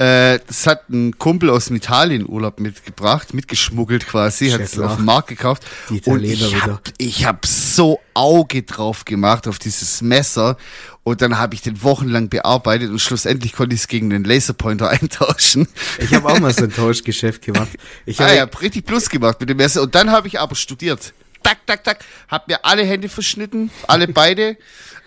[0.00, 5.04] Äh, das hat ein Kumpel aus dem Italienurlaub mitgebracht, mitgeschmuggelt quasi, hat es auf dem
[5.04, 5.62] Markt gekauft.
[5.90, 6.72] Die und ich wieder.
[6.72, 10.56] hab, ich hab so Auge drauf gemacht auf dieses Messer
[11.02, 14.88] und dann habe ich den wochenlang bearbeitet und schlussendlich konnte ich es gegen den Laserpointer
[14.88, 15.68] eintauschen.
[15.98, 17.68] Ich habe auch mal so ein Tauschgeschäft gemacht.
[18.06, 20.54] Ich ah, habe ja, richtig Plus gemacht mit dem Messer und dann habe ich aber
[20.54, 21.12] studiert.
[21.42, 24.56] Tak, tak, tak, hab mir alle Hände verschnitten, alle beide.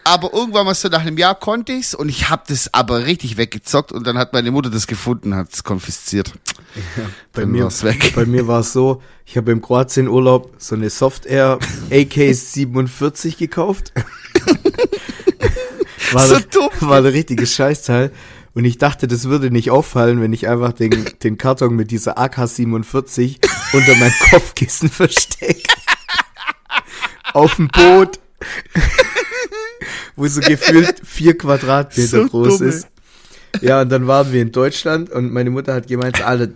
[0.06, 3.38] Aber irgendwann mal so nach einem Jahr konnte ich's und ich hab das aber richtig
[3.38, 6.34] weggezockt und dann hat meine Mutter das gefunden, hat es konfisziert.
[7.32, 8.14] Bei Dann mir, war's weg.
[8.16, 11.60] bei mir war es so, ich habe im Kroatien-Urlaub so eine Softair
[11.92, 13.94] AK-47 gekauft.
[16.12, 16.70] war, So der, dumm.
[16.82, 18.12] war der richtige Scheißteil.
[18.56, 22.18] Und ich dachte, das würde nicht auffallen, wenn ich einfach den, den Karton mit dieser
[22.20, 23.38] AK-47
[23.74, 25.64] unter mein Kopfkissen verstecke.
[27.34, 28.20] Auf dem Boot.
[30.16, 32.74] Wo so gefühlt vier Quadratmeter So groß dumm, ey.
[32.74, 32.88] ist.
[33.62, 36.52] Ja, und dann waren wir in Deutschland und meine Mutter hat gemeint, Alter,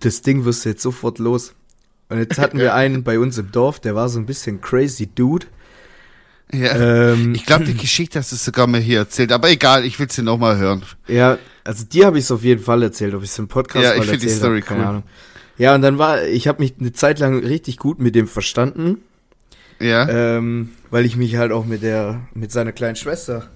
[0.00, 1.54] das Ding wirst du jetzt sofort los.
[2.08, 5.08] Und jetzt hatten wir einen bei uns im Dorf, der war so ein bisschen crazy
[5.12, 5.46] Dude.
[6.52, 7.12] Ja.
[7.12, 10.10] Ähm, ich glaube, die Geschichte hast du sogar mal hier erzählt, aber egal, ich will
[10.10, 10.84] sie nochmal hören.
[11.08, 13.82] Ja, also dir habe ich es auf jeden Fall erzählt, ob ich es im Podcast
[13.82, 14.84] Ja, ich mal find die erzählt Story hab, cool.
[14.84, 15.02] Ahnung.
[15.56, 18.98] Ja, und dann war, ich habe mich eine Zeit lang richtig gut mit dem verstanden,
[19.80, 20.08] Ja.
[20.08, 23.50] ähm, weil ich mich halt auch mit der, mit seiner kleinen Schwester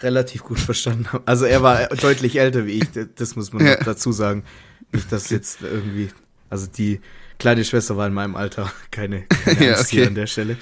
[0.00, 1.22] relativ gut verstanden habe.
[1.26, 2.84] Also er war deutlich älter wie ich,
[3.16, 3.76] das muss man Ja.
[3.76, 4.44] dazu sagen.
[4.92, 6.08] Nicht, dass jetzt irgendwie,
[6.50, 7.00] also die
[7.38, 10.06] kleine Schwester war in meinem Alter, keine, keine Ja, okay.
[10.06, 10.56] an der Stelle.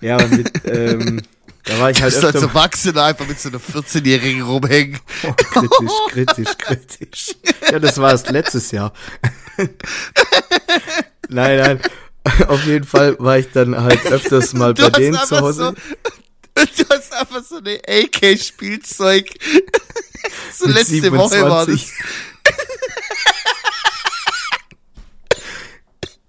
[0.00, 1.22] Ja, und mit, ähm,
[1.64, 4.98] da war ich halt Du bist als öfter Erwachsener einfach mit so einer 14-Jährigen rumhängen.
[5.22, 7.34] Oh, kritisch, kritisch, kritisch.
[7.72, 8.92] Ja, das war es letztes Jahr.
[11.28, 11.80] nein, nein.
[12.48, 15.74] Auf jeden Fall war ich dann halt öfters mal bei denen zu Hause.
[16.56, 19.28] So, du hast einfach so eine AK-Spielzeug.
[20.56, 21.76] so Mit letzte Woche war das.
[21.76, 21.92] 27.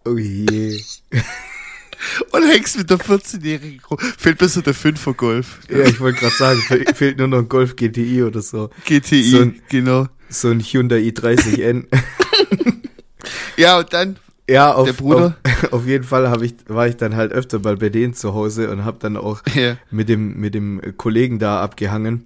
[0.06, 0.80] Oh je.
[2.32, 3.98] Und hängst mit der 14-Jährigen rum.
[4.18, 5.60] Fehlt mir so der 5er Golf.
[5.70, 8.70] Ja, ich wollte gerade sagen, fe- fehlt nur noch ein Golf GTI oder so.
[8.86, 10.08] GTI, So ein- genau.
[10.30, 11.86] So ein Hyundai i30N.
[13.58, 15.38] Ja, und dann, Ja, auf, Der Bruder?
[15.44, 18.34] auf, auf jeden Fall hab ich, war ich dann halt öfter mal bei denen zu
[18.34, 19.78] Hause und habe dann auch Ja.
[19.92, 22.26] mit dem mit dem Kollegen da abgehangen.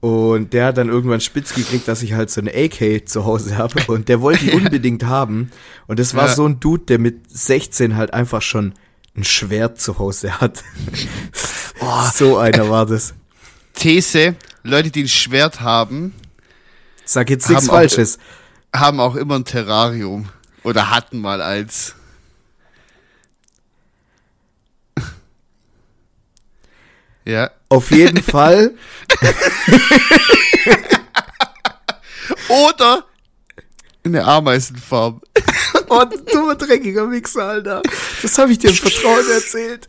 [0.00, 3.56] Und der hat dann irgendwann spitz gekriegt, dass ich halt so eine AK zu Hause
[3.58, 5.50] habe und der wollte die unbedingt haben.
[5.86, 6.34] Und das war Ja.
[6.34, 8.74] so ein Dude, der mit 16 halt einfach schon
[9.16, 10.62] ein Schwert zu Hause hat.
[12.14, 13.14] so einer war das.
[13.74, 14.34] These,
[14.64, 16.14] Leute, die ein Schwert haben,
[17.04, 18.18] Sag jetzt nichts Haben auch- Falsches.
[18.74, 20.28] haben auch immer ein Terrarium.
[20.68, 21.94] Oder hatten mal eins.
[27.24, 27.50] Ja.
[27.70, 28.74] Auf jeden Fall.
[32.48, 33.04] Oder
[34.04, 35.20] eine Ameisenfarm.
[35.90, 37.82] Oh, du dreckiger Wichser, Alter.
[38.20, 39.88] Das habe ich dir im Vertrauen erzählt.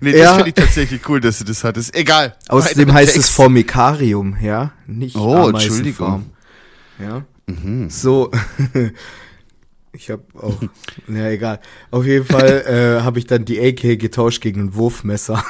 [0.00, 0.34] Nee, das Ja.
[0.34, 1.92] finde ich tatsächlich cool, dass du das hattest.
[1.96, 2.36] Egal.
[2.48, 3.30] Außerdem heißt es Text.
[3.34, 4.70] Formikarium, ja?
[4.86, 5.48] Nicht Oh.
[5.48, 6.30] Entschuldigung.
[7.00, 7.24] Ja.
[7.88, 8.30] So.
[9.92, 10.60] ich habe auch.
[11.08, 11.60] Ja, egal.
[11.90, 15.44] Auf jeden Fall äh, habe ich dann die AK getauscht gegen ein Wurfmesser.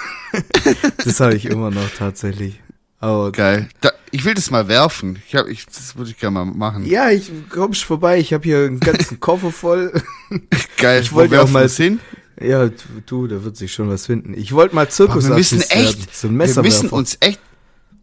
[1.05, 2.61] das habe ich immer noch tatsächlich.
[3.01, 3.69] Aber Geil.
[3.81, 5.19] Da, ich will das mal werfen.
[5.27, 6.87] Ich hab, ich, das würde ich gerne mal machen.
[6.87, 8.19] ja, ich kommst vorbei.
[8.19, 9.93] Ich habe hier einen ganzen Koffer voll.
[10.79, 11.03] Geil.
[11.03, 12.01] Ich wollte Wo auch mal hin.
[12.41, 12.71] Ja,
[13.07, 14.35] du, da wird sich schon was finden.
[14.35, 16.63] Ich wollte mal Zirkus wir müssen echt, so ein wir Messerwerfer.
[16.63, 17.41] müssen uns echt,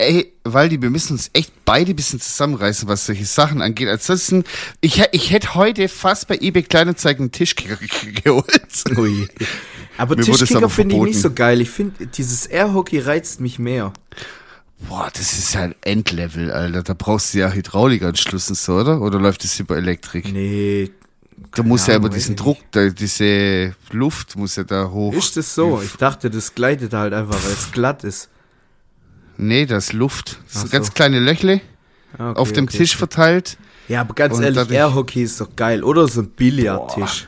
[0.02, 3.88] ey, Waldi, wir müssen uns echt beide ein bisschen zusammenreißen, was solche Sachen angeht.
[3.88, 4.43] Ansonsten,
[4.82, 8.84] ich, ich hätte heute fast bei eBay Kleinanzeigen einen Tischkicker ge- geholt.
[8.97, 9.28] Ui.
[9.97, 11.62] Aber Mir Tischkicker finde ich nicht so geil.
[11.62, 13.93] Ich finde, dieses Airhockey reizt mich mehr.
[14.89, 16.82] Boah, das ist ja ein Endlevel, Alter.
[16.84, 18.99] Da brauchst du ja Hydraulikanschluss und so, oder?
[19.02, 20.32] Oder läuft das über Elektrik?
[20.34, 20.89] Nee,
[21.54, 25.14] Da muss ja immer diesen Druck, da, diese Luft muss ja da hoch.
[25.14, 25.80] ist das so?
[25.84, 28.30] Ich dachte, das gleitet halt einfach, weil es glatt ist.
[29.38, 30.38] Nee, das ist Luft.
[30.47, 30.77] Das Ach sind so.
[30.77, 31.61] ganz kleine Löchle
[32.17, 32.99] Ah, okay, auf dem okay, Tisch okay.
[32.99, 33.57] verteilt.
[33.88, 35.84] Ja, aber ganz Und ehrlich, Airhockey ist doch geil.
[35.84, 37.27] Oder so ein Billardtisch.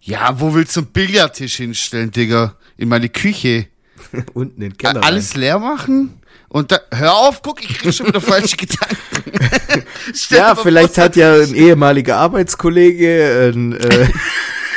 [0.00, 2.54] Ja, wo willst du einen Billardtisch hinstellen, Digga?
[2.76, 3.66] In meine Küche.
[4.34, 5.02] Unten in den Keller.
[5.04, 6.20] Alles leer machen?
[6.48, 8.96] Und da, hör auf, guck, ich krieg schon wieder falsche Gedanken.
[9.70, 9.84] Rein.
[10.30, 14.08] Ja, vielleicht vor, hat ja ein ehemaliger Arbeitskollege ein, äh,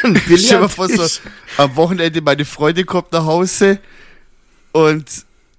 [0.03, 1.21] ein Stell dir mal vor, so, Billardtisch.
[1.57, 3.79] am Wochenende meine Freundin kommt nach Hause
[4.73, 5.05] und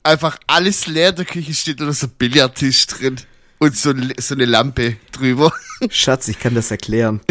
[0.03, 3.17] einfach alles leer in der Küche steht oder so ein Billardtisch drin
[3.59, 5.53] und so, so eine Lampe drüber.
[5.91, 7.21] Schatz, ich kann das erklären.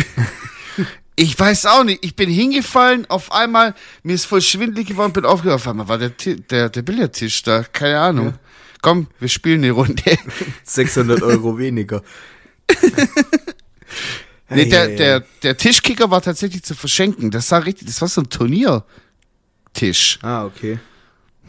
[1.17, 2.03] Ich weiß auch nicht.
[2.03, 5.55] Ich bin hingefallen, auf einmal, mir ist voll schwindelig geworden, bin aufgewacht.
[5.55, 7.63] Auf einmal war der, der, der Billardtisch da.
[7.63, 8.34] Keine Ahnung.
[8.82, 10.01] Komm, wir spielen eine Runde.
[10.63, 12.01] 600 Euro weniger.
[14.49, 17.30] nee, der, der, der Tischkicker war tatsächlich zu verschenken.
[17.30, 20.17] Das war richtig, das war so ein Turniertisch.
[20.24, 20.80] Ah, okay.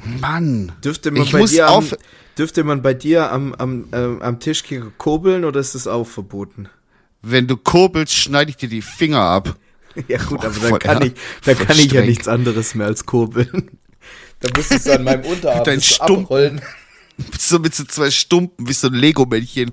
[0.04, 0.72] Mann.
[0.84, 1.96] Dürfte man, Ich bei muss dir am, auf-
[2.38, 6.68] dürfte man bei dir am, am, ähm, am Tischkicker kurbeln oder ist das auch verboten?
[7.22, 9.56] Wenn du kurbelst, schneide ich dir die Finger ab.
[10.08, 11.12] Ja gut, Boah, aber dann kann ja, ich,
[11.44, 13.70] dann kann ich ja nichts anderes mehr als kurbeln.
[14.40, 16.22] Da muss ich so an meinem Unterarm Dein so Stumpf.
[16.24, 16.60] abrollen.
[17.38, 19.70] So mit so zwei Stumpen, wie so ein Lego-Männchen.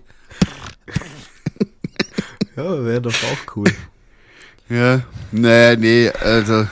[2.55, 3.71] Ja, wäre doch auch cool.
[4.69, 5.01] Ja,
[5.31, 6.67] nee, nee, also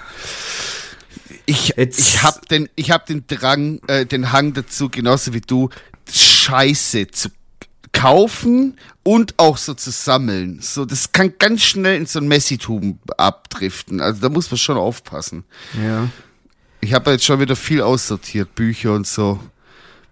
[1.47, 5.41] ich, Jetzt- ich hab den, ich hab den Drang, äh, den Hang dazu, genauso wie
[5.41, 5.69] du,
[6.11, 7.29] Scheiße zu
[7.91, 10.59] kaufen und auch so zu sammeln.
[10.61, 13.99] So, das kann ganz schnell in so ein Messitum abdriften.
[14.01, 15.43] Also da muss man schon aufpassen.
[15.83, 16.07] Ja.
[16.79, 19.39] Ich habe jetzt schon wieder viel aussortiert, Bücher und so.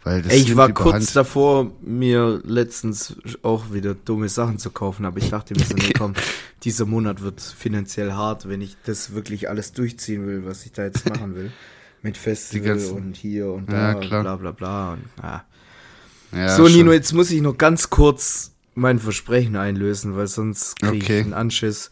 [0.05, 5.03] Weil das Ey, ich war kurz davor, mir letztens auch wieder dumme Sachen zu kaufen,
[5.03, 6.13] aber ich dachte mir so, nee, komm,
[6.63, 10.83] dieser Monat wird finanziell hart, wenn ich das wirklich alles durchziehen will, was ich da
[10.85, 11.51] jetzt machen will.
[12.03, 14.21] Mit Festival ganzen- und hier und Ja, da, klar.
[14.21, 14.93] bla bla bla.
[14.93, 15.43] Und, ah.
[16.31, 16.77] Ja, so, schon.
[16.77, 21.19] Nino, jetzt muss ich noch ganz kurz mein Versprechen einlösen, weil sonst kriege Okay.
[21.19, 21.89] ich einen Anschiss.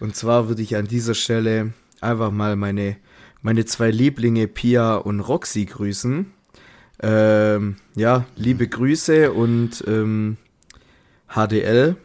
[0.00, 2.96] Und zwar würde ich an dieser Stelle einfach mal meine,
[3.40, 6.26] meine zwei Lieblinge Pia und Roxy grüßen.
[7.02, 10.36] Ähm, ja, liebe Grüße und ähm,
[11.28, 11.96] HDL.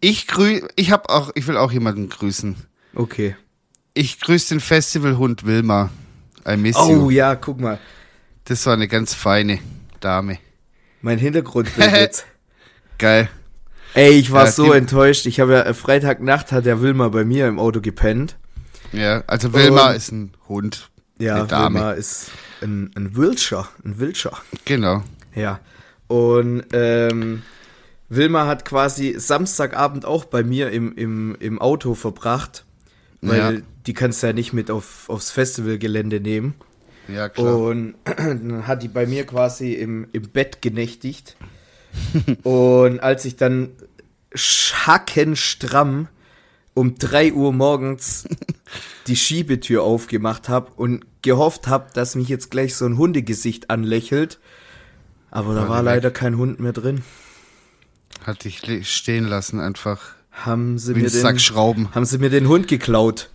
[0.00, 2.56] Ich grü, ich hab auch, ich will auch jemanden grüßen.
[2.94, 3.36] Okay.
[3.94, 5.90] Ich grüße den Festivalhund Wilma.
[6.46, 7.06] I miss you.
[7.06, 7.78] Oh ja, guck mal.
[8.44, 9.58] Das war eine ganz feine
[10.00, 10.38] Dame.
[11.02, 12.26] Mein Hintergrundbild jetzt.
[12.96, 13.28] Geil.
[13.94, 15.26] Ey, ich war Ja, so enttäuscht.
[15.26, 18.36] Ich habe ja äh, Freitagnacht hat der Wilma bei mir im Auto gepennt.
[18.92, 20.90] Ja, also Wilma Und- ist ein Hund.
[21.18, 21.50] Ja.
[21.50, 22.30] Wilma ist
[22.62, 24.36] ein, ein Wiltshire, ein Wiltshire.
[24.64, 25.02] Genau.
[25.34, 25.60] Ja.
[26.06, 27.42] Und ähm,
[28.08, 32.64] Wilma hat quasi Samstagabend auch bei mir im, im, im Auto verbracht,
[33.20, 33.60] weil Ja.
[33.86, 36.54] die kannst du ja nicht mit auf, aufs Festivalgelände nehmen.
[37.08, 37.58] Ja, klar.
[37.58, 41.36] Und dann hat die bei mir quasi im, im Bett genächtigt.
[42.44, 43.70] Und als ich dann
[44.86, 46.08] hackenstramm
[46.74, 48.28] um 3 Uhr morgens
[49.06, 54.38] die Schiebetür aufgemacht habe und gehofft habe, dass mich jetzt gleich so ein Hundegesicht anlächelt.
[55.30, 57.02] Aber da War leider kein Hund mehr drin.
[58.24, 60.00] Hat dich le- stehen lassen einfach.
[60.32, 61.88] Haben sie, mir ein Sack den, Schrauben.
[61.94, 63.28] haben sie mir den Hund geklaut.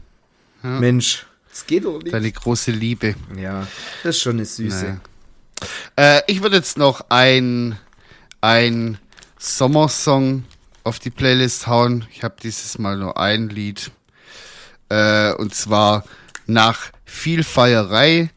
[0.61, 2.13] Mensch, das geht doch nicht.
[2.13, 3.15] Deine große Liebe.
[3.38, 3.67] ja,
[4.03, 4.97] das ist schon eine Süße.
[5.97, 6.17] Naja.
[6.17, 7.77] Äh, ich würde jetzt noch ein,
[8.39, 8.97] ein
[9.38, 10.45] Sommersong
[10.86, 12.05] auf die Playlist hauen.
[12.13, 13.91] Ich habe dieses Mal nur ein Lied.
[14.89, 16.05] Äh, und zwar
[16.46, 18.30] nach viel Feierei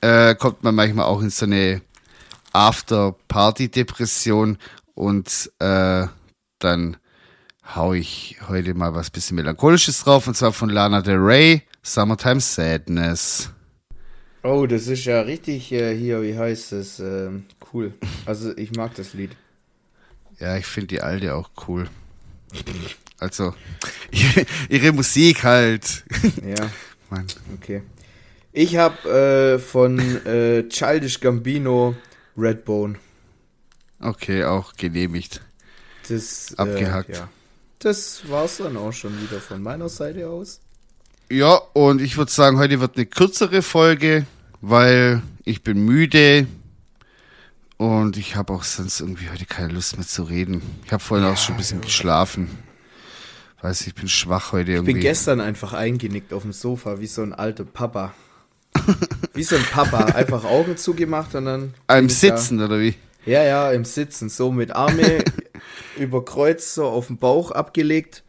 [0.00, 1.82] äh, kommt man manchmal auch in so eine
[2.52, 4.58] After-Party-Depression
[4.94, 6.06] und äh,
[6.58, 6.96] dann
[7.74, 12.40] hau ich heute mal was bisschen melancholisches drauf und zwar von Lana Del Rey, Summertime
[12.40, 13.50] Sadness.
[14.42, 17.00] Oh, das ist ja richtig äh, hier, wie heißt es?
[17.00, 17.94] Ähm, cool.
[18.26, 19.32] Also ich mag das Lied.
[20.38, 21.88] Ja, ich finde die alte auch cool.
[23.18, 23.54] Also,
[24.10, 26.04] ihre, ihre Musik halt.
[26.44, 26.70] Ja,
[27.10, 27.26] Mann.
[27.54, 27.82] okay.
[28.52, 31.94] Ich habe äh, von äh, Childish Gambino
[32.36, 32.98] Redbone.
[34.00, 35.42] Okay, auch genehmigt.
[36.08, 37.10] Das, Abgehakt.
[37.10, 37.28] Äh, ja.
[37.78, 40.60] Das war's dann auch schon wieder von meiner Seite aus.
[41.30, 44.26] Ja, und ich würde sagen, heute wird eine kürzere Folge,
[44.60, 46.46] weil ich bin müde
[47.76, 50.62] und ich habe auch sonst irgendwie heute keine Lust mehr zu reden.
[50.84, 52.48] Ich habe vorhin auch schon ein bisschen geschlafen.
[53.62, 54.92] Weiß ich bin schwach heute Ich irgendwie.
[54.94, 58.14] bin gestern einfach eingenickt auf dem Sofa, wie so ein alter Papa.
[59.32, 60.04] Wie so ein Papa.
[60.04, 61.62] Einfach Augen zugemacht und dann.
[61.62, 62.94] Im bin ich da- Sitzen oder wie?
[63.24, 64.28] Ja, ja, im Sitzen.
[64.28, 65.24] So mit Arme
[65.98, 68.22] über Kreuz, so auf den Bauch abgelegt.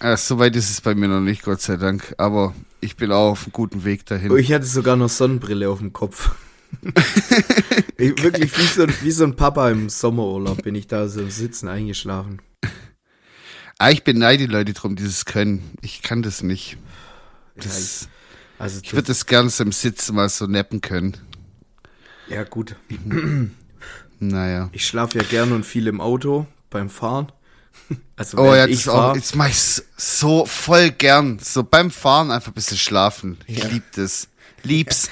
[0.00, 2.14] Ja, so weit ist es bei mir noch nicht, Gott sei Dank.
[2.18, 4.30] Aber ich bin auch auf einem guten Weg dahin.
[4.30, 6.30] Und ich hatte sogar noch Sonnenbrille auf dem Kopf.
[7.98, 11.30] ich, wirklich wie so, wie so ein Papa im Sommerurlaub bin ich da so im
[11.30, 12.40] Sitzen eingeschlafen.
[13.82, 15.72] Ah, ich beneide die Leute drum, die das können.
[15.80, 16.76] Ich kann das nicht.
[17.56, 18.08] Ja, Das, ich,
[18.58, 21.16] also ich würde das gerne so im Sitzen mal so nappen können.
[22.28, 22.76] ja gut.
[24.18, 24.68] Naja.
[24.72, 27.32] Ich schlafe ja gern und viel im Auto beim Fahren.
[28.16, 29.16] Also Oh ja, das ich ist auch, fahre.
[29.16, 31.38] jetzt mach ich so voll gern.
[31.38, 33.38] So beim Fahren einfach ein bisschen schlafen.
[33.46, 33.68] Ich Ja.
[33.68, 34.28] lieb das.
[34.62, 35.08] Lieb's.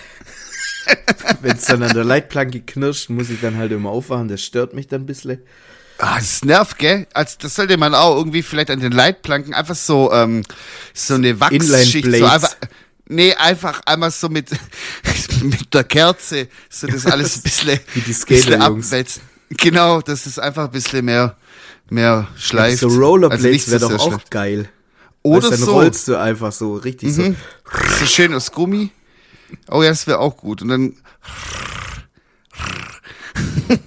[1.40, 4.28] Wenn es dann an der Leitplanke knirscht, muss ich dann halt immer aufwachen.
[4.28, 5.38] Das stört mich dann ein bisschen.
[5.99, 7.07] Ah, das nervt, gell?
[7.12, 10.44] Also das sollte man auch irgendwie vielleicht an den Leitplanken einfach so, ähm,
[10.94, 12.57] so eine Wachsschicht, so einfach,
[13.09, 14.49] nee, einfach einmal so mit,
[15.42, 18.86] mit der Kerze, so das alles ein bisschen, Wie die bisschen Skater-Jungs.
[18.86, 19.22] abwälzen.
[19.51, 21.36] Genau, dass es einfach ein bisschen mehr,
[21.90, 22.78] mehr schleift.
[22.78, 24.30] So Rollerblades Also wäre doch auch schleift.
[24.30, 24.68] geil.
[25.22, 25.72] Oder dann so.
[25.72, 27.34] rollst du einfach so richtig Mhm.
[27.99, 28.90] So schön aus Gummi.
[29.68, 30.62] Oh ja, das wäre auch gut.
[30.62, 30.94] Und dann,
[33.68, 33.74] so.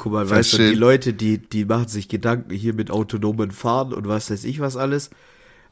[0.00, 3.92] Guck mal, weißt du, die Leute, die, die machen sich Gedanken hier mit autonomen Fahren
[3.92, 5.10] und was weiß ich was alles.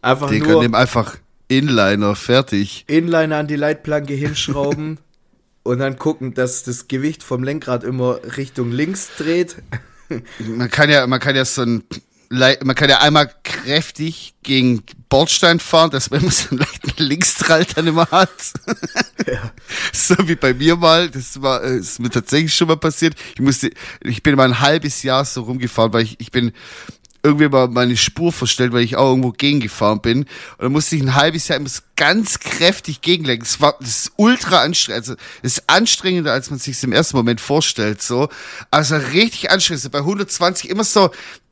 [0.03, 1.17] Einfach die nur können dem einfach
[1.49, 2.85] Inliner, fertig.
[2.89, 4.99] Inliner an die Leitplanke hinschrauben
[5.63, 9.63] und dann gucken, dass das Gewicht vom Lenkrad immer Richtung links dreht.
[10.41, 11.85] Man kann ja, man kann ja so ein,
[12.31, 17.65] man kann ja einmal kräftig gegen Bordstein fahren, dass man immer so einen leichten Linkstrall
[17.75, 18.31] dann immer hat.
[19.93, 23.15] So wie bei mir mal, das war, äh, ist mir tatsächlich schon mal passiert.
[23.35, 23.71] Ich musste,
[24.03, 26.53] ich bin mal ein halbes Jahr so rumgefahren, weil ich, ich bin
[27.23, 30.21] irgendwie mal meine Spur verstellt, weil ich auch irgendwo gegengefahren bin.
[30.21, 30.29] Und
[30.61, 33.45] dann musste ich ein halbes Jahr immer ganz kräftig gegenlenken.
[33.45, 35.01] Das war, das ist ultra anstrengend.
[35.03, 38.29] Also, das ist anstrengender, als man sich im ersten Moment vorstellt, so.
[38.71, 39.91] Also, richtig anstrengend.
[39.91, 41.11] Bei 120 immer so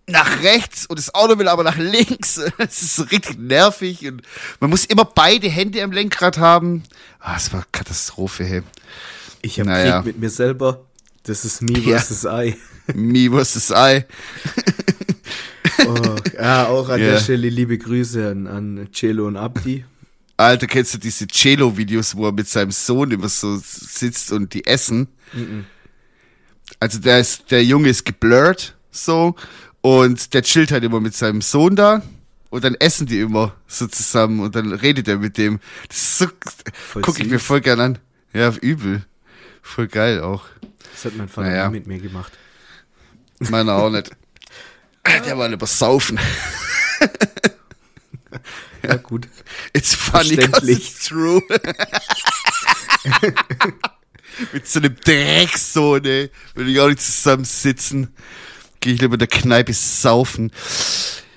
[0.09, 2.40] nach rechts und das Auto will aber nach links.
[2.59, 4.22] Das ist richtig nervig und
[4.61, 6.82] man muss immer beide Hände am Lenkrad haben.
[7.20, 8.62] Ah, es war Katastrophe, hey.
[9.42, 9.98] Ich habe Naja.
[10.02, 10.84] Krieg mit mir selber.
[11.24, 11.98] Das ist me Ja.
[11.98, 12.57] versus I.
[12.94, 14.04] Me versus I.
[15.86, 17.11] Oh, ja, auch an Ja.
[17.12, 19.84] der Stelle liebe Grüße an, an Celo und Abdi.
[20.36, 24.66] Alter, kennst du diese Cello-Videos, wo er mit seinem Sohn immer so sitzt und die
[24.66, 25.09] essen?
[26.78, 29.34] Also der ist, der Junge ist geblurrt, so,
[29.87, 32.03] und der chillt halt immer mit seinem Sohn da.
[32.51, 35.61] Und dann essen die immer so zusammen und dann redet er mit dem.
[35.87, 36.26] Das so,
[36.72, 37.99] Voll guck ich mir voll gern an.
[38.32, 39.05] Ja, übel.
[39.62, 40.45] Voll geil auch.
[40.93, 41.68] Das hat mein Vater Naja.
[41.68, 42.32] nie mit mir gemacht.
[43.39, 44.11] Meiner auch nicht.
[45.24, 46.18] Der war lieber saufen.
[48.82, 49.28] Ja, gut.
[49.72, 51.43] It's funny it's true.
[54.53, 56.30] Mit so einem Drecksohn, ey.
[56.55, 58.14] Will ich auch nicht zusammensitzen.
[58.87, 60.53] Gehe ich lieber in der Kneipe saufen.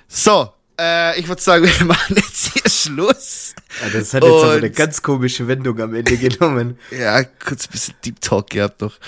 [0.07, 3.55] So, äh, ich würde sagen, wir machen jetzt hier Schluss.
[3.81, 6.77] Ja, das hat jetzt aber Und- eine ganz komische Wendung am Ende genommen.
[6.91, 8.99] Ja, kurz ein bisschen Deep Talk gehabt noch.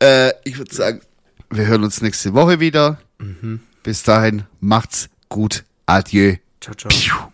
[0.00, 1.00] Äh, ich würde sagen,
[1.50, 3.00] wir hören uns nächste Woche wieder.
[3.82, 5.64] Bis dahin, macht's gut.
[5.86, 6.36] Adieu.
[6.60, 7.32] Ciao, ciao.